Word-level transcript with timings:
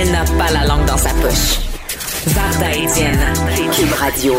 elle 0.00 0.12
n'a 0.12 0.24
pas 0.24 0.50
la 0.50 0.66
langue 0.66 0.86
dans 0.86 0.96
sa 0.96 1.10
poche. 1.10 1.60
Varda 2.28 2.70
Etienne, 2.70 3.18
Cube 3.70 3.92
Radio. 3.92 4.34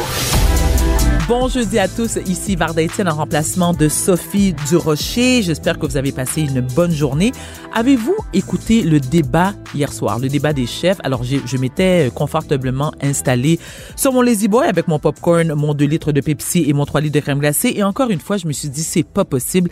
Bon 1.28 1.48
jeudi 1.48 1.78
à 1.78 1.88
tous, 1.88 2.18
ici 2.26 2.56
Varda 2.56 2.82
Etienne 2.82 3.08
en 3.08 3.14
remplacement 3.14 3.72
de 3.72 3.88
Sophie 3.88 4.56
Durocher. 4.68 5.44
J'espère 5.44 5.78
que 5.78 5.86
vous 5.86 5.98
avez 5.98 6.12
passé 6.12 6.42
une 6.42 6.62
bonne 6.62 6.92
journée. 6.92 7.32
Avez-vous 7.76 8.16
écouté 8.34 8.82
le 8.82 9.00
débat 9.00 9.54
hier 9.76 9.94
soir, 9.94 10.18
le 10.18 10.30
débat 10.30 10.52
des 10.52 10.66
chefs? 10.66 10.98
Alors, 11.04 11.24
je 11.24 11.58
m'étais 11.58 12.12
confortablement 12.16 12.92
installé 13.00 13.60
sur 13.96 14.14
mon 14.14 14.24
Lazy 14.24 14.48
Boy 14.48 14.68
avec 14.68 14.88
mon 14.88 14.98
popcorn, 14.98 15.54
mon 15.54 15.76
2 15.76 15.86
litres 15.86 16.12
de 16.12 16.22
Pepsi 16.22 16.66
et 16.68 16.74
mon 16.74 16.86
3 16.86 17.02
litres 17.02 17.16
de 17.16 17.20
crème 17.20 17.40
glacée. 17.40 17.72
Et 17.76 17.84
encore 17.84 18.10
une 18.10 18.20
fois, 18.20 18.38
je 18.38 18.48
me 18.48 18.52
suis 18.52 18.70
dit, 18.70 18.84
c'est 18.84 19.04
pas 19.04 19.26
possible. 19.26 19.70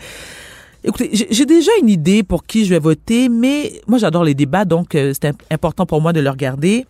Écoutez, 0.83 1.09
j'ai 1.11 1.45
déjà 1.45 1.71
une 1.81 1.89
idée 1.89 2.23
pour 2.23 2.45
qui 2.45 2.63
je 2.63 2.69
vais 2.69 2.79
voter, 2.79 3.27
mais 3.27 3.81
moi 3.87 3.97
j'adore 3.97 4.23
les 4.23 4.33
débats, 4.33 4.63
donc 4.63 4.95
euh, 4.95 5.13
c'est 5.13 5.33
important 5.51 5.85
pour 5.85 6.01
moi 6.01 6.13
de 6.13 6.21
le 6.21 6.29
regarder. 6.29 6.85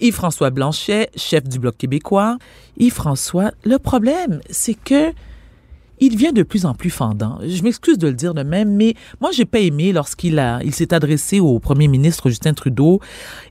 Yves-François 0.00 0.50
Blanchet, 0.50 1.10
chef 1.16 1.44
du 1.44 1.60
Bloc 1.60 1.76
québécois. 1.76 2.38
Yves-François, 2.76 3.52
le 3.64 3.78
problème, 3.78 4.40
c'est 4.50 4.74
que 4.74 5.12
il 6.00 6.12
devient 6.12 6.32
de 6.32 6.42
plus 6.42 6.64
en 6.64 6.74
plus 6.74 6.90
fendant. 6.90 7.38
Je 7.44 7.62
m'excuse 7.62 7.98
de 7.98 8.06
le 8.08 8.14
dire 8.14 8.34
de 8.34 8.42
même, 8.42 8.74
mais 8.74 8.94
moi, 9.20 9.30
j'ai 9.32 9.44
pas 9.44 9.58
aimé 9.58 9.92
lorsqu'il 9.92 10.38
a, 10.38 10.60
il 10.64 10.74
s'est 10.74 10.94
adressé 10.94 11.40
au 11.40 11.58
premier 11.58 11.88
ministre 11.88 12.28
Justin 12.28 12.54
Trudeau 12.54 13.00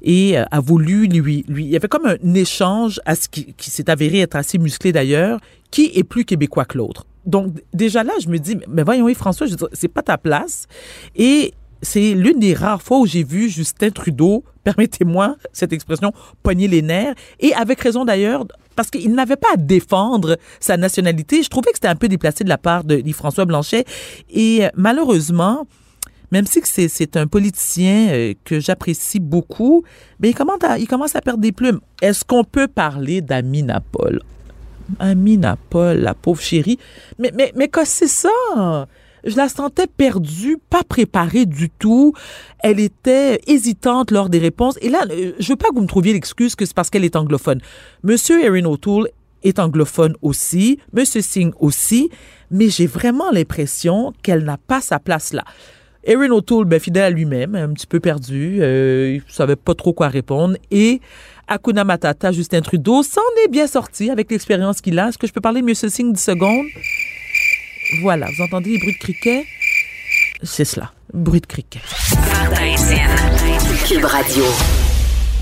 et 0.02 0.38
euh, 0.38 0.46
a 0.52 0.60
voulu 0.62 1.08
lui, 1.08 1.44
lui, 1.48 1.66
il 1.66 1.70
y 1.70 1.76
avait 1.76 1.90
comme 1.90 2.06
un 2.06 2.34
échange 2.34 3.02
à 3.06 3.16
ce 3.16 3.28
qui, 3.28 3.54
qui 3.54 3.70
s'est 3.70 3.90
avéré 3.90 4.20
être 4.20 4.36
assez 4.36 4.58
musclé 4.58 4.92
d'ailleurs, 4.92 5.40
qui 5.72 5.92
est 5.94 6.04
plus 6.04 6.24
québécois 6.24 6.66
que 6.66 6.78
l'autre. 6.78 7.06
Donc, 7.28 7.54
déjà 7.74 8.04
là, 8.04 8.14
je 8.20 8.30
me 8.30 8.40
dis, 8.40 8.58
mais 8.68 8.84
voyons, 8.84 9.08
Yves-François, 9.08 9.48
c'est 9.74 9.90
pas 9.90 10.02
ta 10.02 10.18
place. 10.18 10.66
Et 11.16 11.54
c'est 11.82 12.14
l'une 12.14 12.40
des 12.40 12.54
rares 12.54 12.82
fois 12.82 13.00
où 13.00 13.06
j'ai 13.06 13.24
vu 13.24 13.50
Justin 13.50 13.92
Trudeau, 13.92 14.44
permettez-moi 14.64 15.36
cette 15.54 15.74
expression, 15.74 16.12
pogner 16.42 16.68
les 16.68 16.82
nerfs, 16.82 17.14
et 17.40 17.54
avec 17.54 17.80
raison 17.82 18.06
d'ailleurs, 18.06 18.46
parce 18.76 18.90
qu'il 18.90 19.14
n'avait 19.14 19.36
pas 19.36 19.50
à 19.54 19.58
défendre 19.58 20.38
sa 20.60 20.78
nationalité. 20.78 21.44
Je 21.44 21.50
trouvais 21.50 21.72
que 21.72 21.78
c'était 21.78 21.88
un 21.88 21.96
peu 21.96 22.08
déplacé 22.08 22.44
de 22.44 22.50
la 22.50 22.58
part 22.58 22.84
de 22.84 23.04
François 23.12 23.46
Blanchet. 23.46 23.86
Et 24.30 24.66
euh, 24.66 24.70
malheureusement, 24.76 25.68
même 26.32 26.46
si 26.46 26.62
c'est 26.64 27.18
un 27.18 27.28
politicien 27.28 28.10
euh, 28.10 28.34
que 28.44 28.60
j'apprécie 28.60 29.20
beaucoup, 29.20 29.84
mais 30.20 30.30
il 30.30 30.36
commence, 30.36 30.64
à, 30.64 30.78
il 30.78 30.88
commence 30.88 31.16
à 31.16 31.22
perdre 31.22 31.40
des 31.40 31.52
plumes. 31.52 31.80
Est-ce 32.02 32.24
qu'on 32.24 32.44
peut 32.44 32.68
parler 32.68 33.22
d'Amina 33.22 33.82
Paul? 33.92 34.22
Amina 35.00 35.58
Paul, 35.70 35.98
la 35.98 36.14
pauvre 36.14 36.42
chérie. 36.42 36.80
Mais, 37.20 37.32
mais, 37.36 37.52
mais 37.56 37.68
que 37.68 37.86
c'est 37.86 38.08
ça? 38.08 38.88
je 39.28 39.36
la 39.36 39.50
sentais 39.50 39.88
perdue, 39.88 40.58
pas 40.70 40.84
préparée 40.84 41.46
du 41.46 41.70
tout. 41.70 42.14
Elle 42.60 42.80
était 42.80 43.42
hésitante 43.48 44.12
lors 44.12 44.30
des 44.30 44.40
réponses. 44.40 44.78
Et 44.82 44.90
là, 44.90 45.06
euh, 45.10 45.34
je 45.38 45.50
veux 45.50 45.56
pas 45.58 45.70
que 45.70 45.76
vous 45.76 45.82
me 45.82 45.88
trouviez 45.88 46.14
l'excuse 46.14 46.56
que 46.56 46.66
c'est 46.66 46.74
parce 46.74 46.90
qu'elle 46.90 47.06
est 47.06 47.16
anglophone. 47.16 47.60
Monsieur 48.04 48.44
Erin 48.44 48.66
O'Toole 48.66 49.10
est 49.44 49.60
anglophone 49.60 50.16
aussi, 50.22 50.80
Monsieur 50.94 51.22
Singh 51.22 51.54
aussi, 51.60 52.10
mais 52.50 52.70
j'ai 52.70 52.88
vraiment 52.88 53.30
l'impression 53.32 54.14
qu'elle 54.24 54.44
n'a 54.44 54.58
pas 54.58 54.82
sa 54.82 55.00
place 55.00 55.34
là. 55.34 55.44
Erin 56.04 56.32
O'Toole, 56.32 56.66
ben, 56.66 56.80
fidèle 56.80 57.04
à 57.04 57.10
lui-même, 57.10 57.56
un 57.56 57.74
petit 57.74 57.88
peu 57.88 58.00
perdu, 58.00 58.60
euh, 58.62 59.16
il 59.16 59.34
savait 59.34 59.56
pas 59.56 59.76
trop 59.76 59.94
quoi 59.94 60.08
répondre. 60.08 60.56
Et 60.72 61.02
Akuna 61.48 61.84
Matata, 61.84 62.32
Justin 62.32 62.62
Trudeau, 62.62 63.04
s'en 63.04 63.22
est 63.44 63.50
bien 63.50 63.68
sorti 63.68 64.10
avec 64.10 64.32
l'expérience 64.32 64.82
qu'il 64.82 64.98
a. 65.00 65.10
Est-ce 65.10 65.18
que 65.18 65.28
je 65.28 65.34
peux 65.34 65.42
parler 65.42 65.62
de 65.62 65.68
M. 65.68 65.76
Singh 65.76 66.14
10 66.14 66.22
secondes? 66.22 66.66
Voilà, 68.02 68.28
vous 68.28 68.44
entendez 68.44 68.72
les 68.72 68.78
bruits 68.80 68.94
de 68.94 69.00
criquet? 69.00 69.46
C'est 70.44 70.66
cela, 70.66 70.92
bruit 71.14 71.42
de 71.42 71.46
criquet. 71.46 71.80
Cube 73.88 74.06
Radio. 74.06 74.44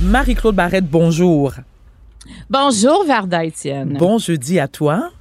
Marie-Claude 0.01 0.55
Barrette, 0.55 0.87
bonjour. 0.89 1.53
Bonjour, 2.49 3.05
Varda 3.05 3.43
Étienne. 3.43 3.97
Bon 3.97 4.17
jeudi 4.17 4.59
à 4.59 4.67
toi. 4.67 5.11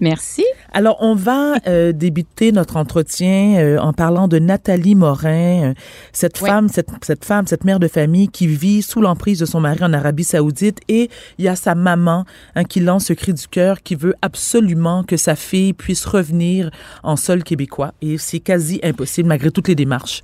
Merci. 0.00 0.44
Alors, 0.72 0.98
on 1.00 1.14
va 1.14 1.54
euh, 1.66 1.92
débuter 1.92 2.52
notre 2.52 2.76
entretien 2.76 3.56
euh, 3.58 3.78
en 3.78 3.94
parlant 3.94 4.28
de 4.28 4.38
Nathalie 4.38 4.94
Morin, 4.94 5.70
euh, 5.70 5.74
cette 6.12 6.36
femme, 6.36 6.68
cette, 6.68 6.90
cette, 7.02 7.24
femme, 7.24 7.46
cette 7.46 7.64
mère 7.64 7.80
de 7.80 7.88
famille 7.88 8.28
qui 8.28 8.46
vit 8.46 8.82
sous 8.82 9.00
l'emprise 9.00 9.38
de 9.38 9.46
son 9.46 9.60
mari 9.60 9.82
en 9.82 9.94
Arabie 9.94 10.24
Saoudite 10.24 10.80
et 10.88 11.08
il 11.38 11.44
y 11.46 11.48
a 11.48 11.56
sa 11.56 11.74
maman 11.74 12.24
hein, 12.56 12.64
qui 12.64 12.80
lance 12.80 13.06
ce 13.06 13.14
cri 13.14 13.32
du 13.32 13.48
cœur 13.48 13.82
qui 13.82 13.94
veut 13.94 14.14
absolument 14.20 15.02
que 15.02 15.16
sa 15.16 15.34
fille 15.34 15.72
puisse 15.72 16.04
revenir 16.04 16.70
en 17.02 17.16
sol 17.16 17.42
québécois 17.42 17.94
et 18.02 18.18
c'est 18.18 18.40
quasi 18.40 18.80
impossible 18.82 19.28
malgré 19.28 19.50
toutes 19.50 19.68
les 19.68 19.74
démarches. 19.74 20.22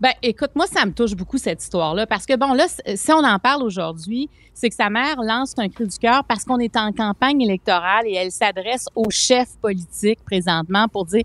Ben, 0.00 0.12
écoute, 0.22 0.50
moi, 0.54 0.66
ça 0.68 0.86
me 0.86 0.92
touche 0.92 1.14
beaucoup 1.16 1.38
cette 1.38 1.60
histoire-là 1.60 2.06
parce 2.06 2.24
que, 2.24 2.36
bon, 2.36 2.52
là, 2.54 2.66
si 2.68 3.12
on 3.12 3.24
en 3.24 3.38
parle 3.40 3.64
aujourd'hui, 3.64 4.30
c'est 4.54 4.68
que 4.68 4.74
sa 4.76 4.90
mère 4.90 5.20
lance 5.22 5.54
un 5.58 5.68
cri 5.68 5.88
du 5.88 5.98
cœur 5.98 6.22
parce 6.22 6.44
qu'on 6.44 6.60
est 6.60 6.76
en 6.76 6.92
campagne 6.92 7.40
électorale 7.40 8.06
et 8.06 8.14
elle 8.14 8.30
s'adresse 8.30 8.86
aux 8.94 9.10
chefs 9.10 9.56
politiques 9.60 10.20
présentement 10.24 10.86
pour 10.86 11.04
dire 11.04 11.24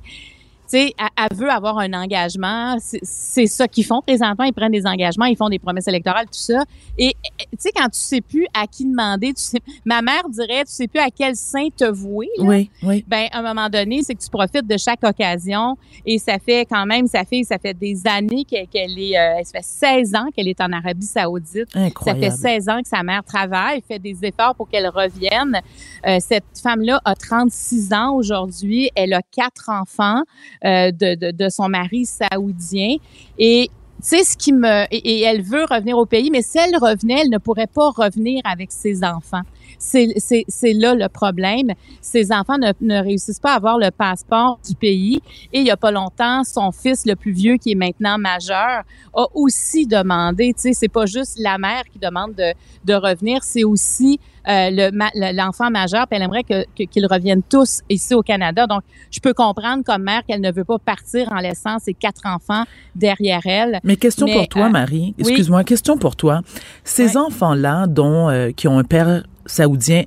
sais, 0.77 0.93
elle, 0.97 1.37
veut 1.37 1.49
avoir 1.49 1.77
un 1.79 1.93
engagement. 1.93 2.77
C'est 2.79 3.47
ça 3.47 3.67
qu'ils 3.67 3.85
font 3.85 4.01
présentement. 4.01 4.45
Ils 4.45 4.53
prennent 4.53 4.71
des 4.71 4.85
engagements, 4.85 5.25
ils 5.25 5.37
font 5.37 5.49
des 5.49 5.59
promesses 5.59 5.87
électorales, 5.87 6.25
tout 6.25 6.33
ça. 6.33 6.63
Et 6.97 7.15
tu 7.23 7.57
sais, 7.57 7.71
quand 7.75 7.89
tu 7.89 7.99
sais 7.99 8.21
plus 8.21 8.47
à 8.53 8.67
qui 8.67 8.85
demander, 8.85 9.33
tu 9.33 9.41
sais, 9.41 9.59
ma 9.85 10.01
mère 10.01 10.27
dirait, 10.29 10.65
tu 10.65 10.71
sais 10.71 10.87
plus 10.87 10.99
à 10.99 11.09
quel 11.09 11.35
saint 11.35 11.69
te 11.75 11.85
vouer. 11.85 12.29
oui, 12.39 12.69
oui. 12.83 13.05
Ben, 13.07 13.27
à 13.31 13.39
un 13.39 13.41
moment 13.41 13.69
donné, 13.69 14.01
c'est 14.03 14.15
que 14.15 14.21
tu 14.21 14.29
profites 14.29 14.67
de 14.67 14.77
chaque 14.77 15.03
occasion. 15.03 15.77
Et 16.05 16.17
ça 16.17 16.37
fait 16.39 16.65
quand 16.65 16.85
même, 16.85 17.07
sa 17.07 17.23
fille, 17.23 17.45
ça 17.45 17.57
fait 17.57 17.73
des 17.73 18.05
années 18.05 18.45
qu'elle 18.45 18.99
est, 18.99 19.17
euh, 19.17 19.43
ça 19.43 19.59
fait 19.59 19.63
16 20.03 20.15
ans 20.15 20.27
qu'elle 20.35 20.47
est 20.47 20.61
en 20.61 20.71
Arabie 20.71 21.05
Saoudite. 21.05 21.69
Incroyable. 21.75 22.25
Ça 22.25 22.31
fait 22.31 22.59
16 22.61 22.69
ans 22.69 22.81
que 22.81 22.87
sa 22.87 23.03
mère 23.03 23.23
travaille, 23.23 23.81
fait 23.87 23.99
des 23.99 24.17
efforts 24.23 24.55
pour 24.55 24.69
qu'elle 24.69 24.87
revienne. 24.87 25.61
Euh, 26.07 26.17
cette 26.19 26.43
femme-là 26.61 27.01
a 27.05 27.15
36 27.15 27.93
ans 27.93 28.13
aujourd'hui. 28.15 28.89
Elle 28.95 29.13
a 29.13 29.21
quatre 29.21 29.69
enfants. 29.69 30.21
Euh, 30.65 30.91
de, 30.91 31.31
de, 31.31 31.49
son 31.49 31.67
mari 31.67 32.05
saoudien. 32.05 32.95
Et 33.37 33.69
sais, 34.03 34.23
ce 34.23 34.37
qui 34.37 34.53
me... 34.53 34.85
Et, 34.91 35.21
elle 35.21 35.41
veut 35.41 35.65
revenir 35.65 35.97
au 35.97 36.05
pays, 36.05 36.29
mais 36.29 36.41
si 36.41 36.57
elle 36.57 36.75
revenait, 36.77 37.21
elle 37.21 37.29
ne 37.29 37.37
pourrait 37.37 37.67
pas 37.67 37.89
revenir 37.89 38.41
avec 38.45 38.71
ses 38.71 39.03
enfants. 39.03 39.41
C'est 39.79 40.73
là 40.73 40.95
le 40.95 41.07
problème. 41.09 41.71
Ses 42.01 42.31
enfants 42.31 42.57
ne, 42.57 42.71
ne, 42.81 43.01
réussissent 43.01 43.39
pas 43.39 43.53
à 43.53 43.55
avoir 43.55 43.77
le 43.77 43.91
passeport 43.91 44.59
du 44.67 44.75
pays. 44.75 45.21
Et 45.51 45.59
il 45.59 45.65
y 45.65 45.71
a 45.71 45.77
pas 45.77 45.91
longtemps, 45.91 46.43
son 46.43 46.71
fils, 46.71 47.05
le 47.05 47.15
plus 47.15 47.31
vieux, 47.31 47.57
qui 47.57 47.71
est 47.71 47.75
maintenant 47.75 48.17
majeur, 48.17 48.83
a 49.13 49.25
aussi 49.33 49.87
demandé, 49.87 50.53
tu 50.53 50.61
sais, 50.61 50.73
c'est 50.73 50.87
pas 50.87 51.05
juste 51.05 51.37
la 51.39 51.57
mère 51.57 51.83
qui 51.91 51.99
demande 51.99 52.33
de, 52.35 52.53
de 52.85 52.93
revenir, 52.93 53.43
c'est 53.43 53.63
aussi 53.63 54.19
euh, 54.47 54.91
l'enfant 55.33 55.69
majeur, 55.69 56.05
puis 56.07 56.17
elle 56.17 56.23
aimerait 56.23 56.43
que, 56.43 56.65
qu'ils 56.85 57.05
reviennent 57.05 57.43
tous 57.43 57.81
ici 57.89 58.13
au 58.13 58.21
Canada. 58.21 58.67
Donc, 58.67 58.81
je 59.09 59.19
peux 59.19 59.33
comprendre 59.33 59.83
comme 59.85 60.03
mère 60.03 60.23
qu'elle 60.27 60.41
ne 60.41 60.51
veut 60.51 60.65
pas 60.65 60.79
partir 60.79 61.31
en 61.31 61.39
laissant 61.39 61.79
ses 61.79 61.93
quatre 61.93 62.25
enfants 62.25 62.63
derrière 62.93 63.45
elle. 63.45 63.79
Mais 63.83 63.95
question 63.95 64.27
pour 64.27 64.47
toi, 64.49 64.65
euh, 64.65 64.69
Marie. 64.69 65.15
Excuse-moi, 65.17 65.63
question 65.63 65.97
pour 65.97 66.15
toi. 66.15 66.41
Ces 66.83 67.15
enfants-là, 67.15 67.87
dont 67.87 68.29
euh, 68.29 68.51
qui 68.51 68.67
ont 68.67 68.79
un 68.79 68.83
père 68.83 69.23
saoudien, 69.45 70.03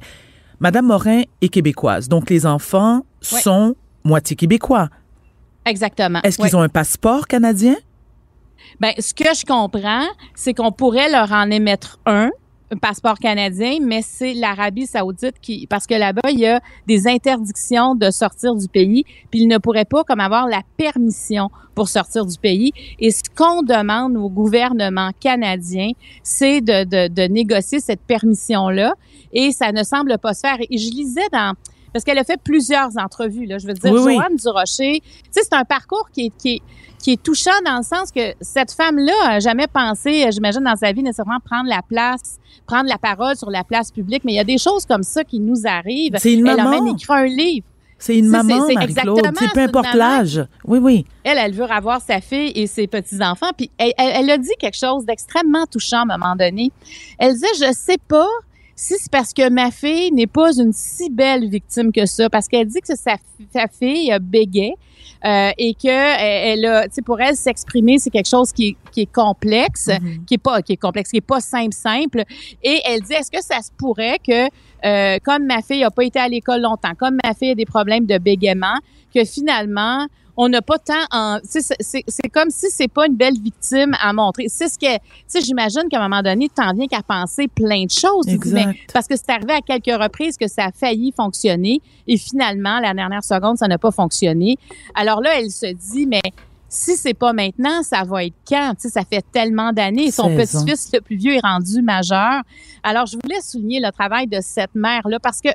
Madame 0.60 0.86
Morin 0.86 1.22
est 1.40 1.48
québécoise. 1.48 2.08
Donc, 2.08 2.30
les 2.30 2.46
enfants 2.46 3.02
sont 3.20 3.74
moitié 4.04 4.36
québécois. 4.36 4.88
Exactement. 5.64 6.20
Est-ce 6.22 6.38
qu'ils 6.38 6.56
ont 6.56 6.62
un 6.62 6.68
passeport 6.68 7.26
canadien? 7.26 7.74
Ben, 8.80 8.92
ce 8.98 9.12
que 9.12 9.24
je 9.24 9.44
comprends, 9.44 10.06
c'est 10.34 10.54
qu'on 10.54 10.72
pourrait 10.72 11.10
leur 11.10 11.32
en 11.32 11.50
émettre 11.50 11.98
un 12.06 12.30
passeport 12.80 13.18
canadien, 13.18 13.78
mais 13.82 14.02
c'est 14.02 14.34
l'Arabie 14.34 14.86
saoudite 14.86 15.38
qui, 15.40 15.66
parce 15.66 15.86
que 15.86 15.94
là-bas, 15.94 16.30
il 16.30 16.40
y 16.40 16.46
a 16.46 16.60
des 16.86 17.06
interdictions 17.06 17.94
de 17.94 18.10
sortir 18.10 18.54
du 18.54 18.68
pays, 18.68 19.04
puis 19.30 19.40
ils 19.40 19.48
ne 19.48 19.58
pourraient 19.58 19.84
pas 19.84 20.04
comme 20.04 20.20
avoir 20.20 20.46
la 20.48 20.62
permission 20.76 21.48
pour 21.74 21.88
sortir 21.88 22.26
du 22.26 22.38
pays. 22.38 22.72
Et 22.98 23.10
ce 23.10 23.22
qu'on 23.34 23.62
demande 23.62 24.16
au 24.16 24.28
gouvernement 24.28 25.10
canadien, 25.20 25.90
c'est 26.22 26.60
de, 26.60 26.84
de, 26.84 27.08
de 27.12 27.22
négocier 27.32 27.80
cette 27.80 28.00
permission-là, 28.00 28.94
et 29.32 29.52
ça 29.52 29.72
ne 29.72 29.82
semble 29.82 30.18
pas 30.18 30.34
se 30.34 30.40
faire. 30.40 30.58
Et 30.60 30.78
je 30.78 30.90
lisais 30.90 31.28
dans 31.32 31.54
parce 31.96 32.04
qu'elle 32.04 32.18
a 32.18 32.24
fait 32.24 32.38
plusieurs 32.42 32.90
entrevues. 32.98 33.46
Là. 33.46 33.56
Je 33.56 33.66
veux 33.66 33.72
dire, 33.72 33.90
oui, 33.90 34.14
Joanne 34.14 34.36
Durocher, 34.36 35.02
c'est 35.30 35.50
un 35.54 35.64
parcours 35.64 36.10
qui 36.12 36.26
est, 36.26 36.32
qui, 36.36 36.56
est, 36.56 36.62
qui 37.02 37.12
est 37.12 37.22
touchant 37.22 37.58
dans 37.64 37.78
le 37.78 37.82
sens 37.82 38.12
que 38.12 38.34
cette 38.42 38.70
femme-là 38.70 39.14
a 39.26 39.40
jamais 39.40 39.66
pensé, 39.66 40.28
j'imagine, 40.30 40.62
dans 40.62 40.76
sa 40.76 40.92
vie, 40.92 41.02
nécessairement 41.02 41.40
prendre 41.42 41.70
la 41.70 41.80
place, 41.80 42.36
prendre 42.66 42.90
la 42.90 42.98
parole 42.98 43.34
sur 43.34 43.50
la 43.50 43.64
place 43.64 43.90
publique. 43.90 44.24
Mais 44.26 44.32
il 44.32 44.36
y 44.36 44.40
a 44.40 44.44
des 44.44 44.58
choses 44.58 44.84
comme 44.84 45.02
ça 45.02 45.24
qui 45.24 45.40
nous 45.40 45.62
arrivent. 45.64 46.16
C'est 46.18 46.34
une 46.34 46.46
elle 46.46 46.56
maman. 46.56 46.68
a 46.68 46.80
même 46.82 46.86
écrit 46.88 47.14
un 47.14 47.24
livre. 47.24 47.66
C'est 47.98 48.18
une 48.18 48.28
maman, 48.28 48.68
Marie-Claude. 48.74 49.22
C'est 49.38 49.52
peu 49.54 49.60
importe 49.60 49.94
l'âge. 49.94 50.44
Oui, 50.66 50.78
oui. 50.78 51.06
Elle, 51.24 51.38
elle 51.38 51.54
veut 51.54 51.64
avoir 51.64 52.02
sa 52.02 52.20
fille 52.20 52.52
et 52.54 52.66
ses 52.66 52.86
petits-enfants. 52.86 53.52
Puis 53.56 53.70
elle, 53.78 53.94
elle, 53.96 54.28
a 54.28 54.36
dit 54.36 54.52
quelque 54.58 54.76
chose 54.76 55.06
d'extrêmement 55.06 55.64
touchant 55.64 56.00
à 56.00 56.02
un 56.02 56.18
moment 56.18 56.36
donné. 56.36 56.72
Elle 57.18 57.32
disait, 57.32 57.46
je 57.58 57.72
sais 57.72 57.96
pas 58.06 58.28
si 58.76 58.94
c'est 58.98 59.10
parce 59.10 59.32
que 59.32 59.48
ma 59.48 59.70
fille 59.70 60.12
n'est 60.12 60.26
pas 60.26 60.52
une 60.58 60.72
si 60.72 61.08
belle 61.10 61.48
victime 61.48 61.90
que 61.90 62.04
ça, 62.04 62.28
parce 62.28 62.46
qu'elle 62.46 62.68
dit 62.68 62.80
que 62.80 62.94
sa, 62.94 63.16
sa 63.52 63.66
fille 63.68 64.14
bégait, 64.20 64.74
euh, 65.24 65.50
et 65.56 65.72
que 65.72 65.88
elle, 65.88 66.66
a, 66.66 66.84
tu 66.84 66.96
sais, 66.96 67.02
pour 67.02 67.20
elle 67.20 67.36
s'exprimer, 67.36 67.98
c'est 67.98 68.10
quelque 68.10 68.28
chose 68.28 68.52
qui 68.52 68.68
est, 68.68 68.76
qui 68.92 69.00
est 69.02 69.12
complexe, 69.12 69.88
mm-hmm. 69.88 70.24
qui 70.26 70.34
est 70.34 70.38
pas 70.38 70.60
qui 70.60 70.74
est 70.74 70.76
complexe, 70.76 71.10
qui 71.10 71.16
est 71.16 71.20
pas 71.22 71.40
simple 71.40 71.72
simple. 71.72 72.22
Et 72.62 72.80
elle 72.84 73.00
dit, 73.00 73.14
est-ce 73.14 73.30
que 73.30 73.42
ça 73.42 73.62
se 73.62 73.70
pourrait 73.76 74.18
que 74.18 74.46
euh, 74.84 75.18
comme 75.24 75.46
ma 75.46 75.62
fille 75.62 75.82
a 75.82 75.90
pas 75.90 76.04
été 76.04 76.18
à 76.18 76.28
l'école 76.28 76.60
longtemps, 76.60 76.94
comme 76.98 77.18
ma 77.24 77.32
fille 77.32 77.52
a 77.52 77.54
des 77.54 77.64
problèmes 77.64 78.04
de 78.04 78.18
bégaiement, 78.18 78.76
que 79.14 79.24
finalement 79.24 80.06
on 80.36 80.48
n'a 80.48 80.62
pas 80.62 80.78
tant 80.78 80.94
en 81.12 81.38
c'est 81.42 82.28
comme 82.32 82.50
si 82.50 82.66
c'est 82.70 82.88
pas 82.88 83.06
une 83.06 83.16
belle 83.16 83.38
victime 83.40 83.94
à 84.00 84.12
montrer 84.12 84.46
c'est 84.48 84.68
ce 84.68 84.78
que 84.78 84.94
tu 84.94 85.00
sais 85.26 85.40
j'imagine 85.40 85.88
qu'à 85.90 85.98
un 85.98 86.08
moment 86.08 86.22
donné 86.22 86.48
tu 86.54 86.62
en 86.62 86.72
viens 86.72 86.86
qu'à 86.86 87.02
penser 87.02 87.48
plein 87.48 87.84
de 87.84 87.90
choses 87.90 88.26
parce 88.92 89.06
que 89.06 89.16
c'est 89.16 89.30
arrivé 89.30 89.52
à 89.52 89.60
quelques 89.60 90.00
reprises 90.00 90.36
que 90.36 90.48
ça 90.48 90.66
a 90.66 90.72
failli 90.72 91.12
fonctionner 91.16 91.80
et 92.06 92.16
finalement 92.16 92.80
la 92.80 92.94
dernière 92.94 93.24
seconde 93.24 93.56
ça 93.58 93.68
n'a 93.68 93.78
pas 93.78 93.90
fonctionné 93.90 94.56
alors 94.94 95.20
là 95.20 95.40
elle 95.40 95.50
se 95.50 95.72
dit 95.72 96.06
mais 96.06 96.20
si 96.68 96.96
c'est 96.96 97.14
pas 97.14 97.32
maintenant, 97.32 97.82
ça 97.82 98.02
va 98.02 98.24
être 98.24 98.34
quand? 98.46 98.74
Tu 98.74 98.82
sais, 98.82 98.88
ça 98.88 99.04
fait 99.04 99.24
tellement 99.32 99.72
d'années. 99.72 100.10
Son 100.10 100.34
petit-fils, 100.34 100.90
le 100.92 101.00
plus 101.00 101.16
vieux, 101.16 101.34
est 101.34 101.40
rendu 101.40 101.80
majeur. 101.82 102.42
Alors, 102.82 103.06
je 103.06 103.16
voulais 103.22 103.40
souligner 103.40 103.80
le 103.80 103.90
travail 103.92 104.26
de 104.26 104.38
cette 104.40 104.74
mère-là 104.74 105.18
parce 105.20 105.40
que 105.40 105.48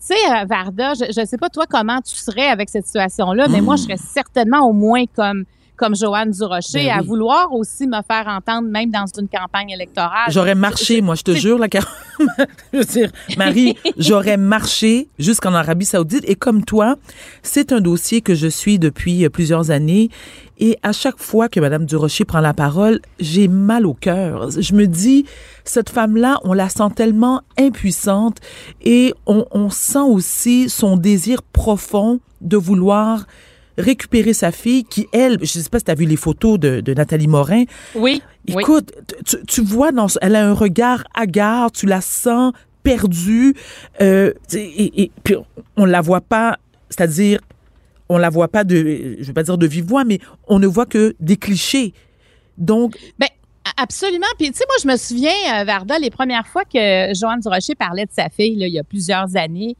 tu 0.00 0.14
sais, 0.14 0.30
euh, 0.30 0.44
Varda, 0.44 0.94
je 0.94 1.20
ne 1.20 1.26
sais 1.26 1.38
pas 1.38 1.48
toi 1.48 1.64
comment 1.68 2.00
tu 2.00 2.14
serais 2.14 2.48
avec 2.48 2.68
cette 2.68 2.86
situation-là, 2.86 3.48
mais 3.48 3.60
moi, 3.60 3.76
je 3.76 3.82
serais 3.82 3.96
certainement 3.96 4.60
au 4.68 4.72
moins 4.72 5.04
comme 5.14 5.44
comme 5.76 5.94
Joanne 5.94 6.30
Durocher, 6.30 6.86
ben 6.86 6.98
à 6.98 7.02
vouloir 7.02 7.52
aussi 7.52 7.86
me 7.86 8.00
faire 8.02 8.26
entendre, 8.26 8.68
même 8.68 8.90
dans 8.90 9.04
une 9.18 9.28
campagne 9.28 9.70
électorale. 9.70 10.30
J'aurais 10.30 10.54
marché, 10.54 11.00
moi, 11.00 11.14
je 11.14 11.22
te 11.22 11.32
jure, 11.32 11.58
la 11.58 11.68
je 12.72 12.78
veux 12.78 12.84
dire, 12.84 13.10
Marie, 13.36 13.76
j'aurais 13.98 14.36
marché 14.36 15.08
jusqu'en 15.18 15.54
Arabie 15.54 15.84
Saoudite. 15.84 16.24
Et 16.26 16.34
comme 16.34 16.64
toi, 16.64 16.96
c'est 17.42 17.72
un 17.72 17.80
dossier 17.80 18.22
que 18.22 18.34
je 18.34 18.46
suis 18.46 18.78
depuis 18.78 19.28
plusieurs 19.28 19.70
années. 19.70 20.10
Et 20.58 20.78
à 20.82 20.92
chaque 20.92 21.18
fois 21.18 21.48
que 21.48 21.60
Madame 21.60 21.84
Durocher 21.84 22.24
prend 22.24 22.40
la 22.40 22.54
parole, 22.54 23.00
j'ai 23.20 23.48
mal 23.48 23.84
au 23.84 23.92
cœur. 23.92 24.50
Je 24.50 24.72
me 24.72 24.86
dis, 24.86 25.26
cette 25.64 25.90
femme-là, 25.90 26.40
on 26.44 26.54
la 26.54 26.70
sent 26.70 26.88
tellement 26.94 27.42
impuissante 27.58 28.38
et 28.82 29.12
on, 29.26 29.44
on 29.50 29.68
sent 29.68 29.98
aussi 29.98 30.70
son 30.70 30.96
désir 30.96 31.42
profond 31.42 32.20
de 32.40 32.56
vouloir 32.56 33.26
récupérer 33.78 34.32
sa 34.32 34.52
fille 34.52 34.84
qui, 34.84 35.06
elle, 35.12 35.38
je 35.40 35.46
sais 35.46 35.68
pas 35.68 35.78
si 35.78 35.84
tu 35.84 35.90
as 35.90 35.94
vu 35.94 36.06
les 36.06 36.16
photos 36.16 36.58
de, 36.58 36.80
de 36.80 36.94
Nathalie 36.94 37.26
Morin. 37.26 37.64
Oui. 37.94 38.22
Écoute, 38.46 38.92
Tu, 39.24 39.36
tu, 39.46 39.62
vois, 39.62 39.92
dans, 39.92 40.06
elle 40.20 40.36
a 40.36 40.46
un 40.46 40.52
regard 40.52 41.04
hagard, 41.14 41.72
tu 41.72 41.86
la 41.86 42.00
sens 42.00 42.52
perdue, 42.82 43.54
euh, 44.00 44.32
et, 44.54 45.02
et, 45.02 45.10
puis 45.24 45.34
on 45.76 45.84
la 45.84 46.00
voit 46.00 46.20
pas, 46.20 46.58
c'est-à-dire, 46.88 47.40
on 48.08 48.16
la 48.16 48.30
voit 48.30 48.46
pas 48.46 48.62
de, 48.62 49.16
je 49.18 49.24
vais 49.26 49.32
pas 49.32 49.42
dire 49.42 49.58
de 49.58 49.66
vive 49.66 49.86
voix, 49.86 50.04
mais 50.04 50.20
on 50.46 50.60
ne 50.60 50.68
voit 50.68 50.86
que 50.86 51.16
des 51.18 51.36
clichés. 51.36 51.92
Donc. 52.56 52.96
Ben, 53.18 53.28
Absolument. 53.76 54.26
Puis, 54.38 54.50
tu 54.52 54.58
sais, 54.58 54.64
moi, 54.68 54.76
je 54.82 54.88
me 54.88 54.96
souviens, 54.96 55.60
euh, 55.60 55.64
Varda, 55.64 55.98
les 55.98 56.10
premières 56.10 56.46
fois 56.46 56.64
que 56.64 57.12
Joanne 57.14 57.40
Durocher 57.40 57.74
parlait 57.74 58.06
de 58.06 58.12
sa 58.12 58.28
fille, 58.28 58.56
là, 58.56 58.66
il 58.66 58.72
y 58.72 58.78
a 58.78 58.84
plusieurs 58.84 59.36
années, 59.36 59.76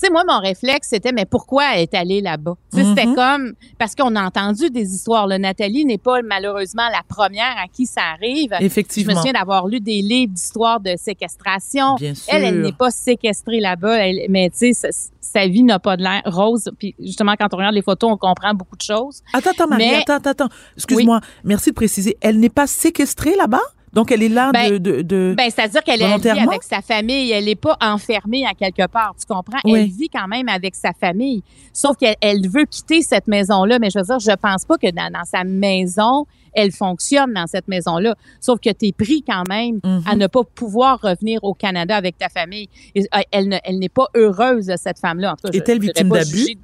tu 0.00 0.06
sais, 0.06 0.12
moi, 0.12 0.22
mon 0.26 0.38
réflexe, 0.38 0.88
c'était, 0.88 1.12
mais 1.12 1.26
pourquoi 1.26 1.74
elle 1.74 1.82
est 1.82 1.94
allée 1.94 2.22
là-bas? 2.22 2.54
C'était 2.72 3.04
mm-hmm. 3.04 3.14
comme, 3.14 3.52
parce 3.78 3.94
qu'on 3.94 4.16
a 4.16 4.22
entendu 4.22 4.70
des 4.70 4.94
histoires. 4.94 5.26
Là. 5.26 5.38
Nathalie 5.38 5.84
n'est 5.84 5.98
pas 5.98 6.22
malheureusement 6.22 6.88
la 6.90 7.02
première 7.06 7.54
à 7.62 7.68
qui 7.70 7.84
ça 7.84 8.00
arrive. 8.14 8.54
Effectivement. 8.60 9.12
Je 9.12 9.16
me 9.16 9.20
souviens 9.20 9.38
d'avoir 9.38 9.66
lu 9.66 9.78
des 9.78 10.00
livres 10.00 10.32
d'histoires 10.32 10.80
de 10.80 10.94
séquestration. 10.96 11.96
Bien 11.96 12.14
sûr. 12.14 12.32
Elle, 12.32 12.44
elle 12.44 12.62
n'est 12.62 12.72
pas 12.72 12.90
séquestrée 12.90 13.60
là-bas, 13.60 13.98
mais 14.30 14.48
tu 14.48 14.72
sais, 14.72 14.90
sa, 15.20 15.46
vie 15.46 15.64
n'a 15.64 15.78
pas 15.78 15.98
de 15.98 16.02
l'air 16.02 16.22
rose. 16.24 16.70
Puis 16.78 16.94
justement, 16.98 17.34
quand 17.38 17.52
on 17.52 17.58
regarde 17.58 17.74
les 17.74 17.82
photos, 17.82 18.10
on 18.10 18.16
comprend 18.16 18.54
beaucoup 18.54 18.76
de 18.76 18.82
choses. 18.82 19.20
Attends, 19.34 19.50
attends, 19.50 19.68
Marie, 19.68 19.96
attends, 19.96 20.30
attends. 20.30 20.48
Excuse-moi. 20.76 21.20
Merci 21.44 21.70
de 21.70 21.74
préciser. 21.74 22.16
Elle 22.22 22.40
n'est 22.40 22.48
pas 22.48 22.66
séquestrée 22.66 23.36
là-bas? 23.36 23.60
Donc, 23.92 24.12
elle 24.12 24.22
est 24.22 24.28
là 24.28 24.52
ben, 24.52 24.78
de, 24.78 25.02
de, 25.02 25.34
ben, 25.36 25.50
c'est-à-dire 25.50 25.82
qu'elle 25.82 25.98
vit 25.98 26.28
avec 26.28 26.62
sa 26.62 26.80
famille. 26.80 27.32
Elle 27.32 27.46
n'est 27.46 27.56
pas 27.56 27.76
enfermée 27.80 28.46
à 28.46 28.54
quelque 28.54 28.86
part. 28.86 29.14
Tu 29.18 29.26
comprends? 29.26 29.58
Elle 29.64 29.88
vit 29.88 30.08
quand 30.08 30.28
même 30.28 30.48
avec 30.48 30.74
sa 30.76 30.92
famille. 30.92 31.42
Sauf 31.72 31.96
qu'elle 31.96 32.16
elle 32.20 32.48
veut 32.48 32.66
quitter 32.66 33.02
cette 33.02 33.26
maison-là. 33.26 33.78
Mais 33.80 33.90
je 33.90 33.98
veux 33.98 34.04
dire, 34.04 34.20
je 34.20 34.36
pense 34.36 34.64
pas 34.64 34.76
que 34.78 34.90
dans, 34.90 35.24
sa 35.24 35.42
maison, 35.42 36.26
elle 36.52 36.70
fonctionne 36.70 37.32
dans 37.32 37.46
cette 37.46 37.66
maison-là. 37.66 38.14
Sauf 38.40 38.60
que 38.60 38.70
tu 38.70 38.86
es 38.86 38.92
pris 38.92 39.24
quand 39.26 39.44
même 39.48 39.80
à 39.82 39.88
mm-hmm. 39.88 40.18
ne 40.18 40.26
pas 40.28 40.44
pouvoir 40.44 41.00
revenir 41.00 41.42
au 41.42 41.54
Canada 41.54 41.96
avec 41.96 42.16
ta 42.16 42.28
famille. 42.28 42.68
Et, 42.94 43.02
euh, 43.02 43.20
elle, 43.32 43.60
elle 43.64 43.78
n'est 43.78 43.88
pas 43.88 44.06
heureuse, 44.14 44.72
cette 44.76 45.00
femme-là. 45.00 45.34
Est-elle 45.52 45.80
victime 45.80 46.08
d'abus? 46.10 46.56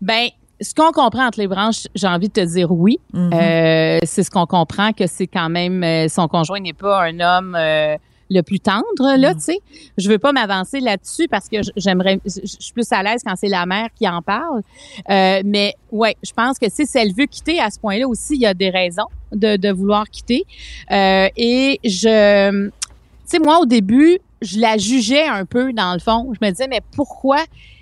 Ben, 0.00 0.28
ce 0.64 0.74
qu'on 0.74 0.92
comprend 0.92 1.26
entre 1.26 1.38
les 1.38 1.46
branches, 1.46 1.86
j'ai 1.94 2.06
envie 2.06 2.28
de 2.28 2.32
te 2.32 2.40
dire 2.40 2.72
oui. 2.72 2.98
Mhm. 3.12 3.30
Euh, 3.32 3.98
c'est 4.04 4.22
ce 4.22 4.30
qu'on 4.30 4.46
comprend 4.46 4.92
que 4.92 5.06
c'est 5.06 5.26
quand 5.26 5.48
même 5.48 5.84
euh, 5.84 6.08
son 6.08 6.26
conjoint 6.26 6.60
n'est 6.60 6.72
pas 6.72 7.04
un 7.04 7.20
homme 7.20 7.56
euh, 7.58 7.96
le 8.30 8.40
plus 8.40 8.58
tendre 8.58 8.82
là, 9.16 9.30
mhm. 9.30 9.34
tu 9.34 9.44
sais. 9.44 9.58
Je 9.98 10.08
veux 10.08 10.18
pas 10.18 10.32
m'avancer 10.32 10.80
là-dessus 10.80 11.28
parce 11.28 11.48
que 11.48 11.58
j'aimerais 11.76 12.18
je 12.24 12.40
suis 12.44 12.72
plus 12.72 12.90
à 12.92 13.02
l'aise 13.02 13.20
quand 13.24 13.34
c'est 13.36 13.48
la 13.48 13.66
mère 13.66 13.88
qui 13.94 14.08
en 14.08 14.22
parle. 14.22 14.62
mais 15.08 15.74
ouais, 15.92 16.16
je 16.24 16.32
pense 16.32 16.58
que 16.58 16.66
si 16.70 16.86
elle 16.94 17.12
veut 17.12 17.26
quitter 17.26 17.60
à 17.60 17.70
ce 17.70 17.78
point-là 17.78 18.08
aussi, 18.08 18.34
il 18.34 18.40
y 18.40 18.46
a 18.46 18.54
des 18.54 18.70
raisons 18.70 19.06
de, 19.32 19.56
de 19.56 19.70
vouloir 19.70 20.08
quitter. 20.08 20.44
et 20.90 21.80
je 21.84 22.70
tu 22.70 23.30
sais 23.30 23.38
moi 23.38 23.58
au 23.58 23.66
début, 23.66 24.18
je 24.42 24.58
la 24.58 24.76
jugeais 24.76 25.26
un 25.26 25.44
peu 25.44 25.72
dans 25.72 25.94
le 25.94 26.00
fond. 26.00 26.32
Je 26.38 26.44
me 26.44 26.50
disais 26.50 26.68
mais 26.68 26.80
pourquoi 26.94 27.38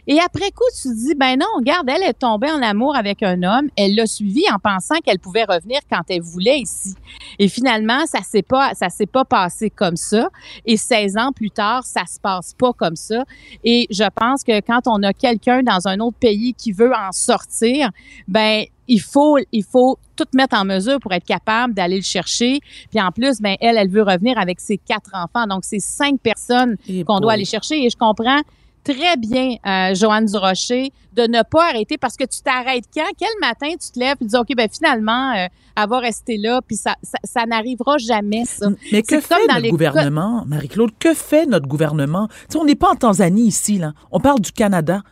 et 0.07 0.19
après 0.19 0.51
coup, 0.51 0.65
tu 0.75 0.89
te 0.89 0.95
dis, 0.95 1.15
ben 1.15 1.39
non, 1.39 1.47
regarde, 1.57 1.89
elle 1.89 2.03
est 2.03 2.19
tombée 2.19 2.51
en 2.51 2.61
amour 2.61 2.97
avec 2.97 3.23
un 3.23 3.43
homme. 3.45 3.69
Elle 3.77 3.95
l'a 3.95 4.07
suivi 4.07 4.43
en 4.53 4.59
pensant 4.59 4.97
qu'elle 5.05 5.21
pouvait 5.21 5.45
revenir 5.45 5.79
quand 5.89 6.03
elle 6.09 6.23
voulait 6.23 6.59
ici. 6.59 6.95
Et 7.39 7.49
finalement, 7.49 8.05
ça 8.07 8.21
s'est 8.23 8.43
pas, 8.43 8.75
ça 8.75 8.89
s'est 8.89 9.07
pas 9.07 9.25
passé 9.25 9.71
comme 9.71 9.97
ça. 9.97 10.29
Et 10.67 10.77
16 10.77 11.17
ans 11.19 11.33
plus 11.33 11.51
tard, 11.51 11.85
ça 11.85 12.05
se 12.07 12.19
passe 12.19 12.53
pas 12.55 12.73
comme 12.73 12.97
ça. 12.97 13.25
Et 13.63 13.87
je 13.91 14.05
pense 14.15 14.43
que 14.43 14.61
quand 14.61 14.81
on 14.87 15.03
a 15.05 15.13
quelqu'un 15.13 15.63
dans 15.63 15.87
un 15.87 16.01
autre 16.01 16.19
pays 16.19 16.55
qui 16.55 16.73
veut 16.73 16.93
en 16.93 17.13
sortir, 17.13 17.91
ben 18.27 18.65
il 18.89 19.01
faut, 19.01 19.39
il 19.53 19.63
faut 19.65 19.99
tout 20.17 20.27
mettre 20.35 20.57
en 20.59 20.65
mesure 20.65 20.99
pour 20.99 21.13
être 21.13 21.25
capable 21.25 21.75
d'aller 21.75 21.97
le 21.97 22.03
chercher. 22.03 22.59
Puis 22.91 23.01
en 23.01 23.13
plus, 23.13 23.41
ben 23.41 23.57
elle, 23.61 23.79
elle 23.79 23.89
veut 23.89 24.03
revenir 24.03 24.37
avec 24.37 24.59
ses 24.59 24.79
quatre 24.79 25.11
enfants. 25.15 25.47
Donc 25.47 25.65
c'est 25.65 25.79
cinq 25.79 26.21
personnes 26.21 26.77
qu'on 27.07 27.21
doit 27.21 27.35
aller 27.35 27.45
chercher. 27.45 27.85
Et 27.85 27.89
je 27.89 27.97
comprends 27.97 28.41
très 28.85 29.17
bien, 29.17 29.57
euh, 29.67 29.95
Joanne 29.95 30.27
Durocher, 30.27 30.93
de 31.15 31.23
ne 31.23 31.43
pas 31.43 31.69
arrêter 31.69 31.99
parce 31.99 32.17
que 32.17 32.25
tu 32.25 32.41
t'arrêtes 32.43 32.85
quand? 32.95 33.11
Quel 33.19 33.29
matin 33.41 33.69
tu 33.71 33.91
te 33.91 33.99
lèves 33.99 34.17
et 34.21 34.25
tu 34.25 34.27
dis, 34.27 34.37
OK, 34.37 34.49
ben 34.57 34.69
finalement, 34.71 35.33
euh, 35.33 35.47
elle 35.77 35.89
va 35.89 35.99
rester 35.99 36.37
là, 36.37 36.61
puis 36.67 36.77
ça, 36.77 36.97
ça, 37.25 37.47
n'arrivera 37.47 37.99
jamais, 37.99 38.45
ça. 38.45 38.69
Mais 38.91 39.03
que 39.03 39.21
fait 39.21 39.47
notre 39.49 39.69
gouvernement, 39.69 40.45
Marie-Claude? 40.47 40.91
Que 40.99 41.15
fait 41.15 41.47
notre 41.47 41.67
gouvernement? 41.67 42.29
Tu 42.29 42.35
sais, 42.51 42.59
on 42.59 42.65
n'est 42.65 42.75
pas 42.75 42.91
en 42.91 42.97
Tanzanie 42.97 43.47
ici, 43.47 43.79
là. 43.79 43.93
On 44.11 44.21
parle 44.21 44.41
du 44.41 44.53
Canada. 44.53 45.03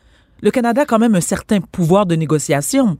Le 0.43 0.51
Canada 0.51 0.83
a 0.83 0.87
quand 0.87 0.99
même 0.99 1.15
un 1.15 1.21
certain 1.21 1.61
pouvoir 1.61 2.07
de 2.07 2.17
négociation. 2.17 2.99